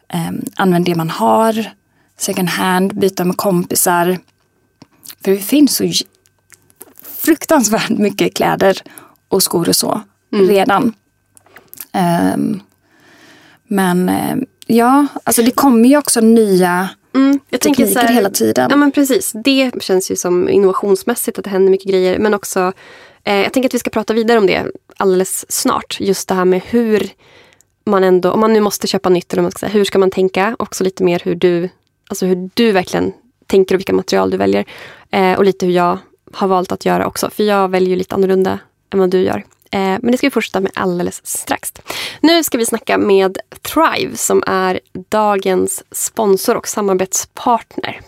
Eh, 0.08 0.30
använd 0.56 0.84
det 0.84 0.94
man 0.94 1.10
har. 1.10 1.72
Second 2.16 2.48
hand, 2.48 2.94
byta 2.94 3.24
med 3.24 3.36
kompisar. 3.36 4.18
För 5.24 5.30
det 5.30 5.38
finns 5.38 5.76
så 5.76 5.92
fruktansvärt 7.02 7.88
mycket 7.88 8.34
kläder 8.34 8.78
och 9.28 9.42
skor 9.42 9.68
och 9.68 9.76
så 9.76 10.00
mm. 10.32 10.48
redan. 10.48 10.92
Um, 12.34 12.62
men 13.64 14.08
uh, 14.08 14.42
ja, 14.66 15.06
alltså 15.24 15.42
det 15.42 15.50
kommer 15.50 15.88
ju 15.88 15.98
också 15.98 16.20
nya 16.20 16.88
mm, 17.14 17.40
jag 17.50 17.60
tekniker 17.60 17.84
tänker 17.84 18.00
här, 18.00 18.14
hela 18.14 18.30
tiden. 18.30 18.66
Ja 18.70 18.76
men 18.76 18.92
precis, 18.92 19.32
det 19.44 19.70
känns 19.80 20.10
ju 20.10 20.16
som 20.16 20.48
innovationsmässigt 20.48 21.38
att 21.38 21.44
det 21.44 21.50
händer 21.50 21.70
mycket 21.70 21.90
grejer. 21.90 22.18
Men 22.18 22.34
också, 22.34 22.72
Eh, 23.24 23.42
jag 23.42 23.52
tänker 23.52 23.68
att 23.68 23.74
vi 23.74 23.78
ska 23.78 23.90
prata 23.90 24.14
vidare 24.14 24.38
om 24.38 24.46
det 24.46 24.66
alldeles 24.96 25.52
snart. 25.52 25.96
Just 26.00 26.28
det 26.28 26.34
här 26.34 26.44
med 26.44 26.60
hur 26.64 27.10
man 27.84 28.04
ändå, 28.04 28.32
om 28.32 28.40
man 28.40 28.52
nu 28.52 28.60
måste 28.60 28.86
köpa 28.86 29.08
nytt, 29.08 29.32
eller 29.32 29.42
man 29.42 29.50
ska 29.50 29.58
säga, 29.58 29.72
hur 29.72 29.84
ska 29.84 29.98
man 29.98 30.10
tänka? 30.10 30.56
Också 30.58 30.84
lite 30.84 31.02
mer 31.02 31.20
hur 31.24 31.34
du, 31.34 31.68
alltså 32.08 32.26
hur 32.26 32.50
du 32.54 32.72
verkligen 32.72 33.12
tänker 33.46 33.74
och 33.74 33.78
vilka 33.78 33.92
material 33.92 34.30
du 34.30 34.36
väljer. 34.36 34.64
Eh, 35.10 35.32
och 35.32 35.44
lite 35.44 35.66
hur 35.66 35.72
jag 35.72 35.98
har 36.32 36.48
valt 36.48 36.72
att 36.72 36.84
göra 36.84 37.06
också. 37.06 37.30
För 37.30 37.42
jag 37.42 37.68
väljer 37.68 37.96
lite 37.96 38.14
annorlunda 38.14 38.58
än 38.92 38.98
vad 38.98 39.10
du 39.10 39.20
gör. 39.20 39.44
Eh, 39.70 39.80
men 39.80 40.10
det 40.10 40.18
ska 40.18 40.26
vi 40.26 40.30
fortsätta 40.30 40.60
med 40.60 40.72
alldeles 40.74 41.26
strax. 41.26 41.72
Nu 42.20 42.44
ska 42.44 42.58
vi 42.58 42.66
snacka 42.66 42.98
med 42.98 43.38
Thrive 43.62 44.16
som 44.16 44.42
är 44.46 44.80
dagens 44.92 45.84
sponsor 45.90 46.56
och 46.56 46.68
samarbetspartner. 46.68 48.00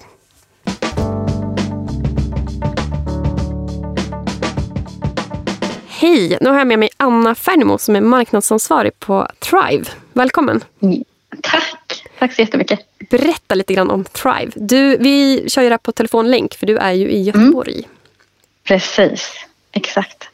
Hej! 6.01 6.39
Nu 6.41 6.51
har 6.51 6.59
jag 6.59 6.67
med 6.67 6.79
mig 6.79 6.89
Anna 6.97 7.35
Fernemo 7.35 7.79
som 7.79 7.97
är 7.97 8.01
marknadsansvarig 8.01 8.99
på 8.99 9.29
Thrive. 9.39 9.85
Välkommen! 10.13 10.65
Mm, 10.83 11.05
tack! 11.43 12.05
Tack 12.19 12.35
så 12.35 12.41
jättemycket. 12.41 12.81
Berätta 13.11 13.55
lite 13.55 13.75
grann 13.75 13.91
om 13.91 14.05
Thrive. 14.05 14.53
Du, 14.55 14.97
vi 14.97 15.45
kör 15.49 15.63
ju 15.63 15.69
det 15.69 15.73
här 15.73 15.79
på 15.79 15.93
telefonlänk 15.93 16.55
för 16.55 16.67
du 16.67 16.77
är 16.77 16.93
ju 16.93 17.11
i 17.11 17.23
Göteborg. 17.23 17.75
Mm. 17.75 17.91
Precis, 18.65 19.47
exakt. 19.73 20.29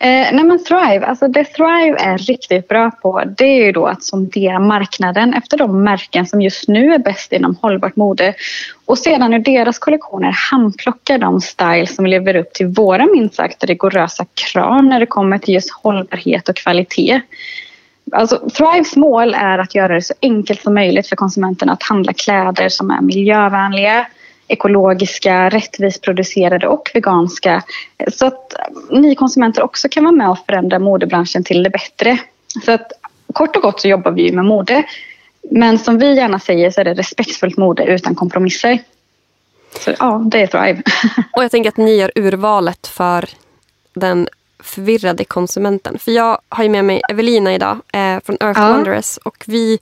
Eh, 0.00 0.26
nej 0.32 0.44
men 0.44 0.64
Thrive, 0.64 1.06
alltså 1.06 1.28
det 1.28 1.44
Thrive 1.44 1.96
är 1.98 2.18
riktigt 2.18 2.68
bra 2.68 2.90
på 2.90 3.22
det 3.36 3.44
är 3.44 3.64
ju 3.64 3.72
då 3.72 3.86
att 3.86 4.04
sondera 4.04 4.58
marknaden 4.58 5.34
efter 5.34 5.56
de 5.56 5.82
märken 5.82 6.26
som 6.26 6.42
just 6.42 6.68
nu 6.68 6.94
är 6.94 6.98
bäst 6.98 7.32
inom 7.32 7.56
hållbart 7.62 7.96
mode 7.96 8.34
och 8.86 8.98
sedan 8.98 9.34
ur 9.34 9.38
deras 9.38 9.78
kollektioner 9.78 10.36
handplocka 10.50 11.18
de 11.18 11.40
styles 11.40 11.96
som 11.96 12.06
lever 12.06 12.36
upp 12.36 12.52
till 12.52 12.66
våra 12.66 13.06
minst 13.06 13.34
sagt 13.34 13.64
rigorösa 13.64 14.26
krav 14.34 14.84
när 14.84 15.00
det 15.00 15.06
kommer 15.06 15.38
till 15.38 15.54
just 15.54 15.70
hållbarhet 15.70 16.48
och 16.48 16.56
kvalitet. 16.56 17.20
Alltså, 18.12 18.50
Thrives 18.50 18.96
mål 18.96 19.34
är 19.34 19.58
att 19.58 19.74
göra 19.74 19.94
det 19.94 20.02
så 20.02 20.14
enkelt 20.22 20.62
som 20.62 20.74
möjligt 20.74 21.08
för 21.08 21.16
konsumenterna 21.16 21.72
att 21.72 21.82
handla 21.82 22.12
kläder 22.12 22.68
som 22.68 22.90
är 22.90 23.00
miljövänliga, 23.00 24.06
ekologiska, 24.48 25.48
rättvist 25.48 26.02
producerade 26.02 26.68
och 26.68 26.90
veganska. 26.94 27.62
Så 28.12 28.26
att 28.26 28.54
ni 28.90 29.14
konsumenter 29.14 29.62
också 29.62 29.88
kan 29.88 30.04
vara 30.04 30.14
med 30.14 30.30
och 30.30 30.38
förändra 30.46 30.78
modebranschen 30.78 31.44
till 31.44 31.62
det 31.62 31.70
bättre. 31.70 32.18
Så 32.64 32.72
att 32.72 32.92
kort 33.32 33.56
och 33.56 33.62
gott 33.62 33.80
så 33.80 33.88
jobbar 33.88 34.10
vi 34.10 34.32
med 34.32 34.44
mode. 34.44 34.84
Men 35.50 35.78
som 35.78 35.98
vi 35.98 36.14
gärna 36.14 36.38
säger 36.38 36.70
så 36.70 36.80
är 36.80 36.84
det 36.84 36.94
respektfullt 36.94 37.56
mode 37.56 37.84
utan 37.84 38.14
kompromisser. 38.14 38.78
Så 39.80 39.94
ja, 39.98 40.22
det 40.26 40.42
är 40.42 40.46
Thrive. 40.46 40.82
Och 41.32 41.44
jag 41.44 41.50
tänker 41.50 41.68
att 41.68 41.76
ni 41.76 41.96
gör 41.96 42.12
urvalet 42.14 42.86
för 42.86 43.28
den 43.94 44.28
förvirrade 44.58 45.24
konsumenten. 45.24 45.98
För 45.98 46.12
jag 46.12 46.38
har 46.48 46.64
ju 46.64 46.70
med 46.70 46.84
mig 46.84 47.02
Evelina 47.08 47.54
idag 47.54 47.78
eh, 47.92 48.18
från 48.24 48.36
Earth 48.40 48.60
ja. 48.60 48.68
Wanderers 48.68 49.16
och 49.16 49.44
vi 49.46 49.78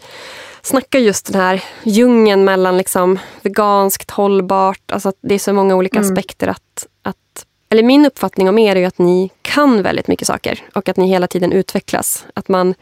snackar 0.62 0.98
just 0.98 1.32
den 1.32 1.40
här 1.40 1.64
djungeln 1.82 2.44
mellan 2.44 2.78
liksom 2.78 3.18
veganskt, 3.42 4.10
hållbart. 4.10 4.90
Alltså 4.92 5.08
att 5.08 5.18
det 5.20 5.34
är 5.34 5.38
så 5.38 5.52
många 5.52 5.76
olika 5.76 5.98
mm. 5.98 6.10
aspekter. 6.10 6.48
att, 6.48 6.86
att 7.02 7.46
eller 7.68 7.82
Min 7.82 8.06
uppfattning 8.06 8.48
om 8.48 8.58
er 8.58 8.76
är 8.76 8.86
att 8.86 8.98
ni 8.98 9.30
kan 9.42 9.82
väldigt 9.82 10.08
mycket 10.08 10.26
saker 10.26 10.60
och 10.74 10.88
att 10.88 10.96
ni 10.96 11.08
hela 11.08 11.26
tiden 11.26 11.52
utvecklas. 11.52 12.26
Att 12.34 12.48
man 12.48 12.74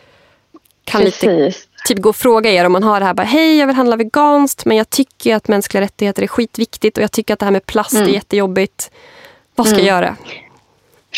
kan 0.84 1.00
Precis. 1.00 1.22
lite 1.22 1.52
typ 1.86 1.98
gå 1.98 2.08
och 2.08 2.16
fråga 2.16 2.50
er 2.50 2.64
om 2.64 2.72
man 2.72 2.82
har 2.82 3.00
det 3.00 3.06
här. 3.06 3.14
Bara, 3.14 3.26
Hej, 3.26 3.58
jag 3.58 3.66
vill 3.66 3.76
handla 3.76 3.96
veganskt 3.96 4.64
men 4.64 4.76
jag 4.76 4.90
tycker 4.90 5.36
att 5.36 5.48
mänskliga 5.48 5.80
rättigheter 5.80 6.22
är 6.22 6.26
skitviktigt 6.26 6.96
och 6.96 7.02
jag 7.02 7.12
tycker 7.12 7.34
att 7.34 7.40
det 7.40 7.46
här 7.46 7.52
med 7.52 7.66
plast 7.66 7.94
mm. 7.94 8.08
är 8.08 8.12
jättejobbigt. 8.12 8.90
Vad 9.54 9.66
ska 9.66 9.76
mm. 9.76 9.86
jag 9.86 9.96
göra? 9.96 10.16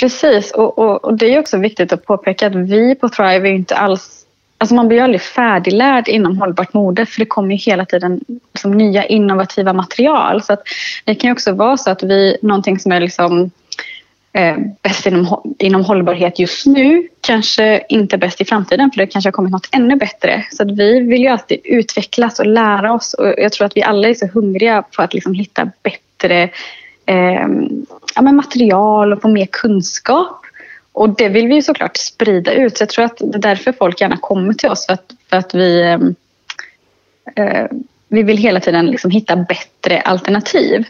Precis, 0.01 0.53
och, 0.53 0.79
och, 0.79 1.05
och, 1.05 1.15
det 1.19 1.35
är 1.35 1.39
också 1.39 1.59
viktigt 1.59 1.93
att 1.93 2.07
påpeka 2.07 2.47
att 2.47 2.55
vi 2.55 2.95
på 2.95 3.09
Thrive 3.09 3.49
är 3.49 3.53
inte 3.53 3.77
alls 3.77 4.25
Alltså 4.59 4.75
man 4.75 4.89
blir 4.89 5.03
aldrig 5.03 5.23
färdiglärd 5.23 6.09
inom 6.09 6.39
hållbart 6.39 6.75
mode 6.75 7.07
för 7.07 7.21
det 7.21 7.27
kommer 7.27 7.55
hela 7.55 7.85
tiden 7.85 8.21
liksom 8.53 8.71
nya 8.71 9.05
innovativa 9.05 9.73
material. 9.73 10.43
Så 10.43 10.53
att 10.53 10.63
det 11.05 11.15
kan 11.15 11.33
också 11.33 11.53
vara 11.53 11.77
så 11.77 11.91
att 11.91 12.03
vi, 12.03 12.37
någonting 12.43 12.79
som 12.79 12.93
är 12.93 13.01
liksom, 13.01 13.51
eh, 14.33 14.57
bäst 14.83 15.07
inom, 15.07 15.55
inom 15.59 15.85
hållbarhet 15.85 16.39
just 16.39 16.67
nu 16.67 17.09
kanske 17.21 17.85
inte 17.89 18.17
är 18.17 18.19
bäst 18.19 18.41
i 18.41 18.45
framtiden 18.45 18.91
för 18.91 19.01
det 19.01 19.07
kanske 19.07 19.29
har 19.29 19.33
kommit 19.33 19.53
något 19.53 19.69
ännu 19.73 19.97
bättre. 19.97 20.47
Så 20.51 20.63
att 20.63 20.71
vi 20.71 21.01
vill 21.01 21.23
ju 21.23 21.29
alltid 21.29 21.61
utvecklas 21.65 22.39
och 22.39 22.47
lära 22.47 22.93
oss 22.93 23.15
och 23.15 23.27
jag 23.27 23.53
tror 23.53 23.67
att 23.67 23.77
vi 23.77 23.83
alla 23.83 24.09
är 24.09 24.15
så 24.15 24.27
hungriga 24.27 24.83
på 24.83 25.03
att 25.03 25.15
liksom 25.15 25.35
hitta 25.35 25.71
bättre 25.83 26.51
eh, 27.07 27.49
ja, 28.15 28.23
material 28.23 29.13
och 29.13 29.23
få 29.23 29.29
mer 29.29 29.47
kunskap. 29.51 30.41
Och 30.93 31.09
det 31.09 31.29
vill 31.29 31.49
vi 31.49 31.63
såklart 31.63 31.97
sprida 31.97 32.53
ut. 32.53 32.77
Så 32.77 32.83
jag 32.83 32.89
tror 32.89 33.05
att 33.05 33.17
det 33.19 33.39
är 33.39 33.41
därför 33.41 33.73
folk 33.73 34.01
gärna 34.01 34.17
kommer 34.17 34.55
till 34.55 34.71
oss. 34.71 34.87
För 34.87 34.93
att, 34.93 35.13
för 35.31 35.37
att 35.37 35.55
vi, 35.55 35.83
ehm, 35.83 36.15
eh, 37.37 37.67
vi 38.09 38.23
vill 38.23 38.37
hela 38.37 38.61
tiden 38.61 38.87
liksom 38.87 39.11
hitta 39.11 39.37
bättre 39.37 40.01
alternativ. 40.01 40.85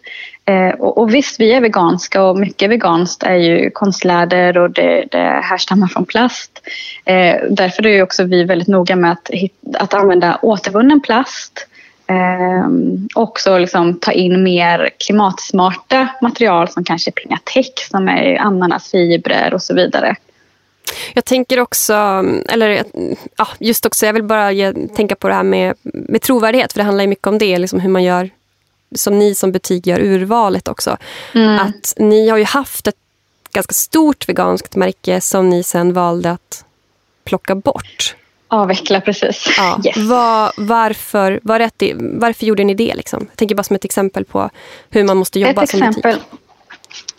Eh, 0.45 0.69
och, 0.69 0.99
och, 0.99 1.15
visst, 1.15 1.41
vi 1.41 1.53
är 1.53 1.61
veganska 1.61 2.23
och 2.23 2.39
mycket 2.39 2.71
veganskt 2.71 3.23
är 3.23 3.35
ju 3.35 3.71
konstläder 3.71 4.59
och 4.59 4.71
det, 4.71 5.05
det 5.11 5.41
härstammar 5.43 5.89
från 5.89 6.05
plast. 6.05 6.61
Eh, 7.05 7.37
därför 7.51 7.87
är 7.87 8.03
också 8.03 8.25
vi 8.25 8.45
väldigt 8.45 8.69
noga 8.69 8.97
med 8.97 9.13
att, 9.13 9.31
att 9.75 9.95
använda 9.95 10.39
återvunnen 10.43 11.01
plast 11.01 11.67
Eh, 12.07 12.69
också 13.15 13.59
liksom 13.59 13.99
ta 14.01 14.13
in 14.13 14.43
mer 14.43 14.91
klimatsmarta 14.99 16.09
material 16.23 16.69
som 16.69 16.85
kanske 16.85 17.11
Pinatex 17.11 17.89
som 17.91 18.09
är 18.09 18.37
ananasfibrer 18.37 19.55
och 19.55 19.63
så 19.63 19.75
vidare. 19.75 20.17
Jag 21.15 21.25
tänker 21.25 21.61
också, 21.61 21.95
eller 22.49 22.85
ja, 23.37 23.49
just 23.59 23.87
också, 23.87 24.07
jag 24.07 24.13
vill 24.13 24.23
bara 24.23 24.53
ge, 24.53 24.73
tänka 24.73 25.17
på 25.17 25.29
det 25.29 25.35
här 25.35 25.43
med, 25.43 25.75
med 25.83 26.23
trovärdighet 26.23 26.73
för 26.73 26.81
det 26.81 26.85
handlar 26.85 27.05
ju 27.05 27.09
mycket 27.09 27.27
om 27.27 27.39
det, 27.39 27.59
liksom 27.59 27.81
hur 27.81 27.91
man 27.91 28.03
gör, 28.03 28.31
som 28.95 29.19
ni 29.19 29.35
som 29.35 29.53
butik 29.53 29.87
gör 29.87 30.01
urvalet 30.01 30.69
också. 30.69 30.97
Mm. 31.35 31.59
Att 31.59 31.95
ni 31.97 32.29
har 32.29 32.39
ju 32.39 32.45
haft 32.45 32.87
ett 32.87 32.97
ganska 33.53 33.75
stort 33.75 34.29
veganskt 34.29 34.77
märke 34.77 35.21
som 35.21 35.51
ni 35.51 35.63
sen 35.63 35.93
valde 35.93 36.31
att 36.31 36.65
plocka 37.25 37.55
bort. 37.55 38.17
Avveckla, 38.55 39.01
precis. 39.01 39.55
Ja. 39.57 39.81
Yes. 39.85 39.97
Var, 39.97 40.53
varför, 40.57 41.41
var 41.43 41.59
rätt 41.59 41.83
i, 41.83 41.95
varför 41.97 42.47
gjorde 42.47 42.65
ni 42.65 42.75
det? 42.75 42.95
Liksom? 42.95 43.27
Jag 43.31 43.37
tänker 43.37 43.55
bara 43.55 43.63
som 43.63 43.77
ett 43.77 43.85
exempel 43.85 44.25
på 44.25 44.51
hur 44.91 45.05
man 45.05 45.17
måste 45.17 45.41
jobba 45.41 45.63
ett 45.63 45.71
som 45.71 45.83
exempel. 45.83 46.13
butik. 46.13 46.41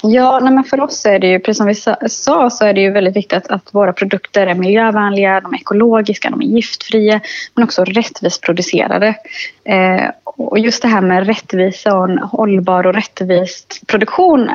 Ja, 0.01 0.39
nej 0.39 0.54
men 0.54 0.63
för 0.63 0.82
oss 0.82 1.06
är 1.06 1.20
det 1.20 1.27
ju, 1.27 1.39
precis 1.39 1.58
som 1.58 1.68
vi 1.68 2.10
sa, 2.10 2.50
så 2.50 2.65
är 2.65 2.74
det 2.74 2.82
ju 2.82 2.92
väldigt 2.92 3.15
viktigt 3.15 3.38
att, 3.38 3.48
att 3.48 3.74
våra 3.74 3.94
produkter 3.94 4.48
är 4.48 4.56
miljövänliga, 4.56 5.42
de 5.42 5.54
är 5.54 5.58
ekologiska, 5.58 6.30
de 6.30 6.42
är 6.42 6.46
giftfria, 6.46 7.22
men 7.54 7.63
också 7.63 7.84
rättvist 7.84 8.42
producerade. 8.42 9.15
Eh, 9.63 10.10
och 10.24 10.60
just 10.60 10.82
det 10.82 10.88
här 10.88 11.01
med 11.01 11.27
rättvisa 11.27 11.98
och 11.98 12.10
en 12.10 12.18
hållbar 12.18 12.88
och 12.88 12.94
rättvis 12.94 13.65
produktion 13.88 14.50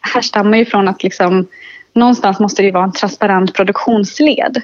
härstammar 0.00 0.58
ju 0.58 0.64
från 0.64 0.88
att 0.88 1.02
liksom, 1.02 1.46
någonstans 1.92 2.38
måste 2.40 2.62
det 2.62 2.70
vara 2.70 2.84
en 2.84 2.92
transparent 2.92 3.54
produktionsled. 3.54 4.62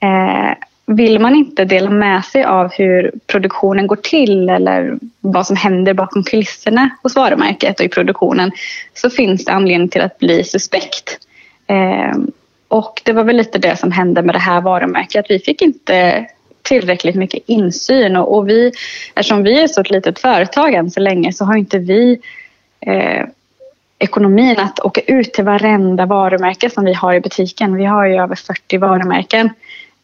Eh, 0.00 0.52
vill 0.86 1.18
man 1.18 1.34
inte 1.34 1.64
dela 1.64 1.90
med 1.90 2.24
sig 2.24 2.44
av 2.44 2.72
hur 2.72 3.12
produktionen 3.26 3.86
går 3.86 3.96
till 3.96 4.48
eller 4.48 4.98
vad 5.20 5.46
som 5.46 5.56
händer 5.56 5.94
bakom 5.94 6.24
kulisserna 6.24 6.90
hos 7.02 7.16
varumärket 7.16 7.80
och 7.80 7.86
i 7.86 7.88
produktionen 7.88 8.52
så 8.94 9.10
finns 9.10 9.44
det 9.44 9.52
anledning 9.52 9.88
till 9.88 10.00
att 10.00 10.18
bli 10.18 10.44
suspekt. 10.44 11.18
Eh, 11.66 12.16
och 12.68 13.02
det 13.04 13.12
var 13.12 13.24
väl 13.24 13.36
lite 13.36 13.58
det 13.58 13.76
som 13.76 13.92
hände 13.92 14.22
med 14.22 14.34
det 14.34 14.38
här 14.38 14.60
varumärket. 14.60 15.26
Vi 15.28 15.38
fick 15.38 15.62
inte 15.62 16.26
tillräckligt 16.62 17.14
mycket 17.14 17.42
insyn. 17.46 18.16
Och, 18.16 18.36
och 18.36 18.48
vi, 18.48 18.72
eftersom 19.14 19.42
vi 19.42 19.62
är 19.62 19.66
så 19.66 19.80
ett 19.80 19.90
litet 19.90 20.18
företag 20.18 20.74
än 20.74 20.90
så 20.90 21.00
länge 21.00 21.32
så 21.32 21.44
har 21.44 21.56
inte 21.56 21.78
vi 21.78 22.18
eh, 22.80 23.26
ekonomin 23.98 24.58
att 24.58 24.80
åka 24.80 25.00
ut 25.00 25.32
till 25.32 25.44
varenda 25.44 26.06
varumärke 26.06 26.70
som 26.70 26.84
vi 26.84 26.92
har 26.92 27.14
i 27.14 27.20
butiken. 27.20 27.76
Vi 27.76 27.84
har 27.84 28.06
ju 28.06 28.14
över 28.14 28.34
40 28.34 28.78
varumärken. 28.78 29.50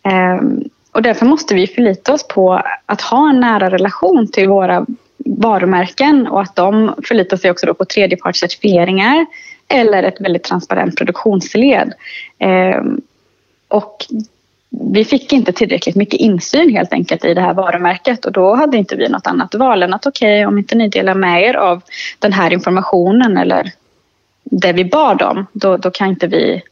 Ehm, 0.02 0.64
och 0.92 1.02
därför 1.02 1.26
måste 1.26 1.54
vi 1.54 1.66
förlita 1.66 2.12
oss 2.12 2.28
på 2.28 2.62
att 2.86 3.00
ha 3.00 3.30
en 3.30 3.40
nära 3.40 3.70
relation 3.70 4.28
till 4.32 4.48
våra 4.48 4.86
varumärken 5.16 6.26
och 6.26 6.40
att 6.42 6.56
de 6.56 6.94
förlitar 7.08 7.36
sig 7.36 7.50
också 7.50 7.66
då 7.66 7.74
på 7.74 7.84
tredjepartscertifieringar 7.84 9.26
eller 9.68 10.02
ett 10.02 10.20
väldigt 10.20 10.44
transparent 10.44 10.96
produktionsled. 10.96 11.92
Ehm, 12.38 13.00
och 13.68 14.06
vi 14.70 15.04
fick 15.04 15.32
inte 15.32 15.52
tillräckligt 15.52 15.96
mycket 15.96 16.20
insyn 16.20 16.70
helt 16.70 16.92
enkelt 16.92 17.24
i 17.24 17.34
det 17.34 17.40
här 17.40 17.54
varumärket 17.54 18.24
och 18.24 18.32
då 18.32 18.54
hade 18.54 18.76
inte 18.76 18.96
vi 18.96 19.08
något 19.08 19.26
annat 19.26 19.54
val 19.54 19.82
än 19.82 19.94
att 19.94 20.06
okej, 20.06 20.40
okay, 20.40 20.46
om 20.46 20.58
inte 20.58 20.74
ni 20.74 20.88
delar 20.88 21.14
med 21.14 21.42
er 21.42 21.54
av 21.54 21.82
den 22.18 22.32
här 22.32 22.52
informationen 22.52 23.36
eller 23.36 23.72
det 24.44 24.72
vi 24.72 24.84
bad 24.84 25.22
om, 25.22 25.46
då, 25.52 25.76
då 25.76 25.90
kan 25.90 26.08
inte 26.08 26.26
vi 26.26 26.62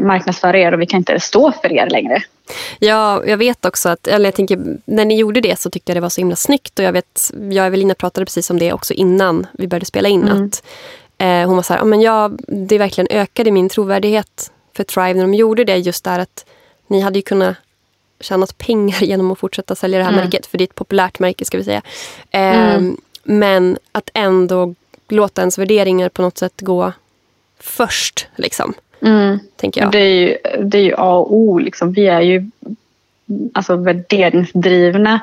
marknadsföra 0.00 0.58
er 0.58 0.72
och 0.72 0.80
vi 0.80 0.86
kan 0.86 0.98
inte 0.98 1.20
stå 1.20 1.52
för 1.52 1.72
er 1.72 1.90
längre. 1.90 2.22
Ja, 2.78 3.22
jag 3.26 3.36
vet 3.36 3.64
också 3.64 3.88
att, 3.88 4.06
eller 4.06 4.24
jag 4.24 4.34
tänker, 4.34 4.78
när 4.84 5.04
ni 5.04 5.16
gjorde 5.16 5.40
det 5.40 5.58
så 5.58 5.70
tyckte 5.70 5.92
jag 5.92 5.96
det 5.96 6.00
var 6.00 6.08
så 6.08 6.20
himla 6.20 6.36
snyggt 6.36 6.78
och 6.78 6.84
jag 6.84 6.92
vet, 6.92 7.30
jag 7.50 7.62
och 7.62 7.66
Evelina 7.66 7.94
pratade 7.94 8.24
precis 8.24 8.50
om 8.50 8.58
det 8.58 8.72
också 8.72 8.94
innan 8.94 9.46
vi 9.52 9.68
började 9.68 9.86
spela 9.86 10.08
in. 10.08 10.28
Mm. 10.28 10.44
Att 10.44 10.62
eh, 11.18 11.48
Hon 11.48 11.56
var 11.56 11.62
så 11.62 11.74
här, 11.74 11.84
men 11.84 12.00
jag, 12.00 12.40
det 12.48 12.78
verkligen 12.78 13.08
ökade 13.10 13.50
min 13.50 13.68
trovärdighet 13.68 14.52
för 14.76 14.84
Thrive 14.84 15.14
när 15.14 15.20
de 15.20 15.34
gjorde 15.34 15.64
det. 15.64 15.76
Just 15.76 16.04
där 16.04 16.18
att 16.18 16.44
ni 16.86 17.00
hade 17.00 17.18
ju 17.18 17.22
kunnat 17.22 17.56
tjäna 18.20 18.46
pengar 18.58 19.02
genom 19.04 19.30
att 19.30 19.38
fortsätta 19.38 19.74
sälja 19.74 19.98
det 19.98 20.04
här 20.04 20.12
mm. 20.12 20.24
märket. 20.24 20.46
För 20.46 20.58
det 20.58 20.64
är 20.64 20.66
ett 20.66 20.74
populärt 20.74 21.18
märke 21.18 21.44
ska 21.44 21.58
vi 21.58 21.64
säga. 21.64 21.82
Eh, 22.30 22.74
mm. 22.74 22.96
Men 23.22 23.78
att 23.92 24.10
ändå 24.14 24.74
låta 25.08 25.42
ens 25.42 25.58
värderingar 25.58 26.08
på 26.08 26.22
något 26.22 26.38
sätt 26.38 26.60
gå 26.60 26.92
först. 27.60 28.28
Liksom. 28.36 28.74
Mm. 29.02 29.38
Tänker 29.56 29.80
jag. 29.80 29.92
Det 29.92 29.98
är 29.98 30.14
ju, 30.14 30.36
det 30.64 30.78
är 30.78 30.82
ju 30.82 30.94
A 30.96 31.16
och 31.16 31.34
O. 31.34 31.58
Liksom. 31.58 31.92
Vi 31.92 32.06
är 32.06 32.20
ju 32.20 32.50
alltså, 33.52 33.76
värderingsdrivna. 33.76 35.20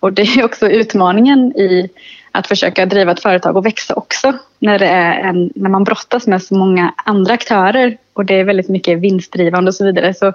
Och 0.00 0.12
det 0.12 0.22
är 0.22 0.44
också 0.44 0.68
utmaningen 0.68 1.56
i 1.56 1.90
att 2.32 2.46
försöka 2.46 2.86
driva 2.86 3.12
ett 3.12 3.22
företag 3.22 3.56
och 3.56 3.66
växa 3.66 3.94
också. 3.94 4.32
När, 4.58 4.78
det 4.78 4.86
är 4.86 5.28
en, 5.28 5.52
när 5.54 5.70
man 5.70 5.84
brottas 5.84 6.26
med 6.26 6.42
så 6.42 6.54
många 6.54 6.94
andra 6.96 7.34
aktörer 7.34 7.96
och 8.12 8.24
det 8.24 8.34
är 8.34 8.44
väldigt 8.44 8.68
mycket 8.68 8.98
vinstdrivande 8.98 9.68
och 9.68 9.74
så 9.74 9.84
vidare. 9.84 10.14
Så, 10.14 10.32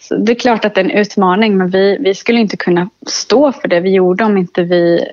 så 0.00 0.16
det 0.16 0.32
är 0.32 0.36
klart 0.36 0.64
att 0.64 0.74
det 0.74 0.80
är 0.80 0.84
en 0.84 0.90
utmaning 0.90 1.56
men 1.56 1.70
vi, 1.70 1.96
vi 2.00 2.14
skulle 2.14 2.40
inte 2.40 2.56
kunna 2.56 2.88
stå 3.06 3.52
för 3.52 3.68
det 3.68 3.80
vi 3.80 3.90
gjorde 3.90 4.24
om 4.24 4.38
inte 4.38 4.62
vi 4.62 5.08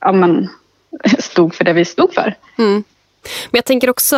ja, 0.00 0.12
men, 0.12 0.48
stod 1.18 1.54
för 1.54 1.64
det 1.64 1.72
vi 1.72 1.84
stod 1.84 2.14
för. 2.14 2.34
Mm. 2.58 2.84
Men 3.22 3.58
jag 3.58 3.64
tänker 3.64 3.90
också, 3.90 4.16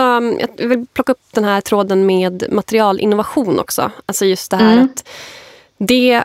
jag 0.59 0.69
vill 0.69 0.87
plocka 0.93 1.13
upp 1.13 1.23
den 1.33 1.45
här 1.45 1.61
tråden 1.61 2.07
med 2.07 2.45
materialinnovation 2.51 3.59
också. 3.59 3.91
Alltså 4.07 4.25
just 4.25 4.51
det 4.51 4.57
här 4.57 4.73
mm. 4.73 4.85
att 4.85 5.09
det, 5.79 6.25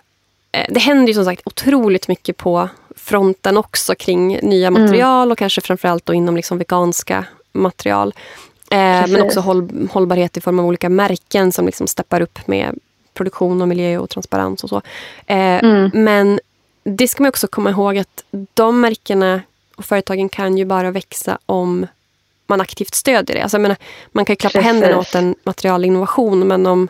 eh, 0.52 0.66
det 0.70 0.80
händer 0.80 1.08
ju 1.08 1.14
som 1.14 1.26
sagt 1.26 1.42
otroligt 1.46 2.08
mycket 2.08 2.38
på 2.38 2.70
fronten 2.96 3.58
också 3.58 3.96
kring 3.96 4.40
nya 4.42 4.68
mm. 4.68 4.82
material 4.82 5.24
mm. 5.24 5.32
och 5.32 5.38
kanske 5.38 5.62
framförallt 5.62 6.06
då 6.06 6.14
inom 6.14 6.36
liksom 6.36 6.58
veganska 6.58 7.26
material. 7.52 8.14
Eh, 8.72 9.08
men 9.08 9.22
också 9.22 9.40
håll, 9.40 9.90
hållbarhet 9.92 10.38
i 10.38 10.42
form 10.42 10.60
av 10.60 10.66
olika 10.66 10.90
märken 10.90 11.52
som 11.52 11.66
liksom 11.66 11.88
steppar 11.88 12.22
upp 12.22 12.48
med 12.48 12.80
produktion 13.14 13.62
och 13.62 13.68
miljö 13.68 13.98
och 13.98 14.10
transparens 14.10 14.64
och 14.64 14.70
så. 14.70 14.82
Eh, 15.26 15.64
mm. 15.64 15.92
Men 15.94 16.40
det 16.84 17.08
ska 17.08 17.24
man 17.24 17.30
också 17.30 17.48
komma 17.48 17.70
ihåg 17.70 17.98
att 17.98 18.24
de 18.54 18.82
märkena 18.82 19.42
och 19.76 19.86
företagen 19.86 20.30
kan 20.30 20.58
ju 20.58 20.66
bara 20.66 20.92
växa 20.92 21.38
om 21.46 21.88
man 22.48 22.62
aktivt 22.62 22.96
stödjer 22.96 23.36
det. 23.36 23.42
Alltså, 23.42 23.60
menar, 23.60 23.78
man 24.12 24.26
kan 24.26 24.34
ju 24.34 24.38
klappa 24.38 24.52
Precis. 24.52 24.66
händerna 24.66 25.00
åt 25.00 25.16
en 25.16 25.36
materialinnovation 25.44 26.48
men 26.48 26.66
om 26.66 26.88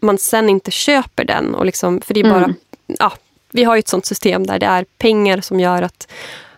man 0.00 0.18
sen 0.18 0.48
inte 0.48 0.70
köper 0.70 1.24
den, 1.24 1.54
och 1.54 1.66
liksom, 1.66 2.00
för 2.00 2.14
det 2.14 2.20
är 2.20 2.30
bara... 2.30 2.44
Mm. 2.44 2.54
Ja, 2.86 3.12
vi 3.50 3.64
har 3.64 3.76
ju 3.76 3.78
ett 3.78 3.88
sånt 3.88 4.06
system 4.06 4.46
där 4.46 4.58
det 4.58 4.66
är 4.66 4.84
pengar 4.98 5.40
som 5.40 5.60
gör 5.60 5.82
att 5.82 6.12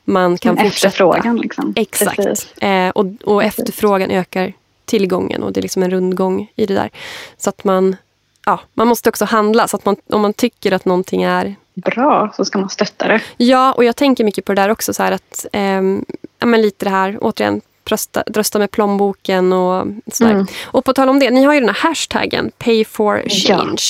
man 0.05 0.38
kan 0.38 0.59
en 0.59 0.64
fortsätta. 0.64 0.88
Efterfrågan. 0.88 1.37
Liksom. 1.37 1.72
Exakt. 1.76 2.46
Eh, 2.61 2.88
och, 2.88 3.07
och 3.24 3.44
efterfrågan 3.44 4.11
ökar 4.11 4.52
tillgången 4.85 5.42
och 5.42 5.52
det 5.52 5.61
är 5.61 5.62
liksom 5.62 5.83
en 5.83 5.90
rundgång 5.90 6.50
i 6.57 6.66
det 6.66 6.74
där. 6.74 6.90
Så 7.37 7.50
att 7.50 7.64
man, 7.64 7.96
ja, 8.46 8.61
man 8.74 8.88
måste 8.88 9.09
också 9.09 9.24
handla. 9.24 9.68
Så 9.68 9.76
att 9.76 9.85
man, 9.85 9.96
om 10.07 10.20
man 10.20 10.33
tycker 10.33 10.72
att 10.72 10.85
någonting 10.85 11.22
är 11.22 11.55
bra 11.74 12.33
så 12.37 12.44
ska 12.44 12.59
man 12.59 12.70
stötta 12.70 13.09
det. 13.09 13.20
Ja, 13.37 13.72
och 13.72 13.85
jag 13.85 13.96
tänker 13.96 14.24
mycket 14.24 14.44
på 14.44 14.55
det 14.55 14.62
där 14.62 14.68
också. 14.68 14.94
Så 14.94 15.02
att, 15.02 15.46
eh, 15.52 15.83
ja, 16.38 16.46
men 16.46 16.62
lite 16.62 16.85
det 16.85 16.90
här, 16.90 17.18
återigen, 17.20 17.61
rösta, 17.84 18.24
rösta 18.26 18.58
med 18.58 18.70
plånboken 18.70 19.52
och 19.52 19.86
sådär. 20.12 20.32
Mm. 20.32 20.46
Och 20.64 20.84
på 20.84 20.92
tal 20.92 21.08
om 21.08 21.18
det, 21.18 21.30
ni 21.30 21.42
har 21.42 21.54
ju 21.54 21.60
den 21.60 21.68
här 21.68 21.88
hashtaggen 21.88 22.50
Pay 22.58 22.84
for 22.84 23.22
change. 23.28 23.82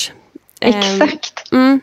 Ja, 0.59 0.67
exakt. 0.67 1.51
Mm. 1.51 1.81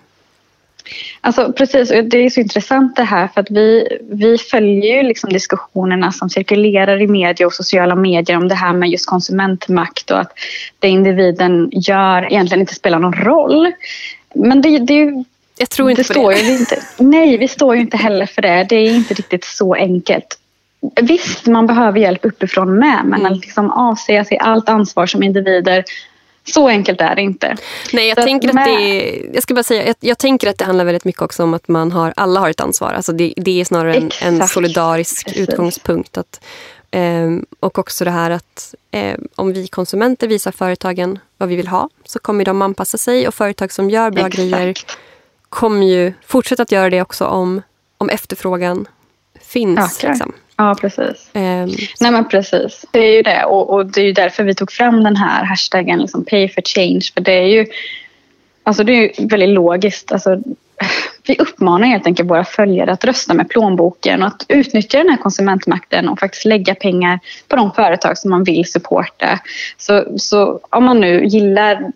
Alltså 1.20 1.52
precis, 1.52 1.88
det 1.88 2.18
är 2.18 2.30
så 2.30 2.40
intressant 2.40 2.96
det 2.96 3.02
här 3.02 3.28
för 3.28 3.40
att 3.40 3.50
vi, 3.50 3.98
vi 4.10 4.38
följer 4.38 4.96
ju 4.96 5.02
liksom 5.02 5.32
diskussionerna 5.32 6.12
som 6.12 6.30
cirkulerar 6.30 7.02
i 7.02 7.06
media 7.06 7.46
och 7.46 7.52
sociala 7.52 7.94
medier 7.94 8.36
om 8.36 8.48
det 8.48 8.54
här 8.54 8.72
med 8.72 8.88
just 8.88 9.06
konsumentmakt 9.06 10.10
och 10.10 10.20
att 10.20 10.32
det 10.78 10.88
individen 10.88 11.70
gör 11.72 12.32
egentligen 12.32 12.60
inte 12.60 12.74
spelar 12.74 12.98
någon 12.98 13.12
roll. 13.12 13.72
Men 14.34 14.62
det, 14.62 14.78
det 14.78 15.24
jag 15.58 15.70
tror 15.70 15.90
inte 15.90 16.02
det 16.02 16.14
på 16.14 16.30
det. 16.30 16.40
Inte, 16.40 16.82
nej, 16.98 17.36
vi 17.36 17.48
står 17.48 17.74
ju 17.74 17.80
inte 17.80 17.96
heller 17.96 18.26
för 18.26 18.42
det. 18.42 18.66
Det 18.68 18.76
är 18.76 18.94
inte 18.94 19.14
riktigt 19.14 19.44
så 19.44 19.74
enkelt. 19.74 20.39
Visst, 21.02 21.46
man 21.46 21.66
behöver 21.66 22.00
hjälp 22.00 22.24
uppifrån 22.24 22.78
med 22.78 23.00
men 23.04 23.20
mm. 23.20 23.32
att 23.32 23.40
liksom 23.40 23.70
avsäga 23.70 24.24
sig 24.24 24.38
allt 24.38 24.68
ansvar 24.68 25.06
som 25.06 25.22
individer 25.22 25.84
så 26.44 26.68
enkelt 26.68 27.00
är 27.00 27.14
det 27.14 27.22
inte. 27.22 27.56
Nej, 27.92 28.08
jag, 28.08 28.16
tänker 28.16 28.48
att, 28.48 28.54
med... 28.54 28.66
det, 28.66 29.22
jag 29.34 29.42
ska 29.42 29.54
bara 29.54 29.62
säga, 29.62 29.86
jag, 29.86 29.96
jag, 30.00 30.18
tänker 30.18 30.50
att 30.50 30.58
det 30.58 30.64
handlar 30.64 30.84
väldigt 30.84 31.04
mycket 31.04 31.22
också 31.22 31.42
om 31.42 31.54
att 31.54 31.68
man 31.68 31.92
har, 31.92 32.12
alla 32.16 32.40
har 32.40 32.50
ett 32.50 32.60
ansvar. 32.60 32.92
Alltså 32.92 33.12
det, 33.12 33.34
det 33.36 33.60
är 33.60 33.64
snarare 33.64 33.94
en, 33.94 34.10
en 34.22 34.48
solidarisk 34.48 35.26
Precis. 35.26 35.48
utgångspunkt. 35.48 36.18
Att, 36.18 36.44
eh, 36.90 37.30
och 37.60 37.78
också 37.78 38.04
det 38.04 38.10
här 38.10 38.30
att 38.30 38.74
eh, 38.90 39.18
om 39.34 39.52
vi 39.52 39.68
konsumenter 39.68 40.28
visar 40.28 40.52
företagen 40.52 41.18
vad 41.38 41.48
vi 41.48 41.56
vill 41.56 41.68
ha 41.68 41.88
så 42.04 42.18
kommer 42.18 42.44
de 42.44 42.62
anpassa 42.62 42.98
sig 42.98 43.28
och 43.28 43.34
företag 43.34 43.72
som 43.72 43.90
gör 43.90 44.10
bra 44.10 44.26
Exakt. 44.26 44.36
grejer 44.36 44.74
kommer 45.48 45.86
ju 45.86 46.12
fortsätta 46.26 46.62
att 46.62 46.72
göra 46.72 46.90
det 46.90 47.02
också 47.02 47.24
om, 47.24 47.62
om 47.98 48.08
efterfrågan 48.08 48.88
finns. 49.40 50.02
Liksom. 50.02 50.32
Ja, 50.60 50.74
precis. 50.80 51.30
Um, 51.32 51.68
Nej, 52.00 52.10
men 52.10 52.28
precis. 52.28 52.84
Det 52.90 52.98
är 52.98 53.16
ju 53.16 53.22
det. 53.22 53.44
Och, 53.44 53.70
och, 53.70 53.86
det 53.86 54.00
är 54.00 54.04
ju 54.04 54.12
därför 54.12 54.44
vi 54.44 54.54
tog 54.54 54.72
fram 54.72 55.04
den 55.04 55.16
här 55.16 55.44
hashtaggen 55.44 55.98
liksom 55.98 56.24
pay 56.24 56.48
for 56.48 56.62
change. 56.62 57.00
För 57.14 57.20
det 57.20 57.32
är 57.32 57.46
ju, 57.46 57.66
alltså 58.62 58.84
det 58.84 58.92
är 58.92 58.96
ju 58.96 59.26
väldigt 59.26 59.48
logiskt. 59.48 60.12
Alltså, 60.12 60.42
vi 61.24 61.36
uppmanar 61.38 61.86
helt 61.86 62.06
enkelt 62.06 62.30
våra 62.30 62.44
följare 62.44 62.92
att 62.92 63.04
rösta 63.04 63.34
med 63.34 63.48
plånboken 63.48 64.22
och 64.22 64.28
att 64.28 64.46
utnyttja 64.48 64.98
den 64.98 65.08
här 65.08 65.16
konsumentmakten 65.16 66.08
och 66.08 66.18
faktiskt 66.18 66.44
lägga 66.44 66.74
pengar 66.74 67.18
på 67.48 67.56
de 67.56 67.72
företag 67.72 68.18
som 68.18 68.30
man 68.30 68.44
vill 68.44 68.72
supporta. 68.72 69.38
Så, 69.76 70.04
så 70.16 70.60
om 70.70 70.84
man 70.84 71.00
nu 71.00 71.24
gillar 71.24 71.92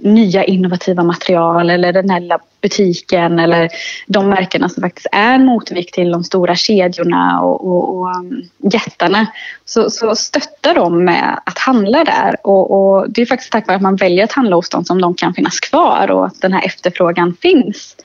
nya 0.00 0.44
innovativa 0.44 1.02
material 1.02 1.70
eller 1.70 1.92
den 1.92 2.10
här 2.10 2.20
lilla 2.20 2.38
butiken 2.60 3.38
eller 3.38 3.68
de 4.06 4.28
märkena 4.28 4.68
som 4.68 4.80
faktiskt 4.82 5.06
är 5.12 5.34
en 5.34 5.44
motvikt 5.44 5.94
till 5.94 6.10
de 6.10 6.24
stora 6.24 6.54
kedjorna 6.54 7.40
och, 7.40 7.68
och, 7.68 7.96
och 7.96 8.16
um, 8.16 8.42
jättarna 8.72 9.26
så, 9.64 9.90
så 9.90 10.16
stöttar 10.16 10.74
de 10.74 11.04
med 11.04 11.40
att 11.46 11.58
handla 11.58 12.04
där 12.04 12.36
och, 12.46 12.70
och 12.70 13.10
det 13.10 13.22
är 13.22 13.26
faktiskt 13.26 13.52
tack 13.52 13.66
vare 13.66 13.76
att 13.76 13.82
man 13.82 13.96
väljer 13.96 14.24
att 14.24 14.32
handla 14.32 14.56
hos 14.56 14.68
dem 14.68 14.84
som 14.84 15.00
de 15.00 15.14
kan 15.14 15.34
finnas 15.34 15.60
kvar 15.60 16.10
och 16.10 16.26
att 16.26 16.40
den 16.40 16.52
här 16.52 16.66
efterfrågan 16.66 17.36
finns. 17.42 17.96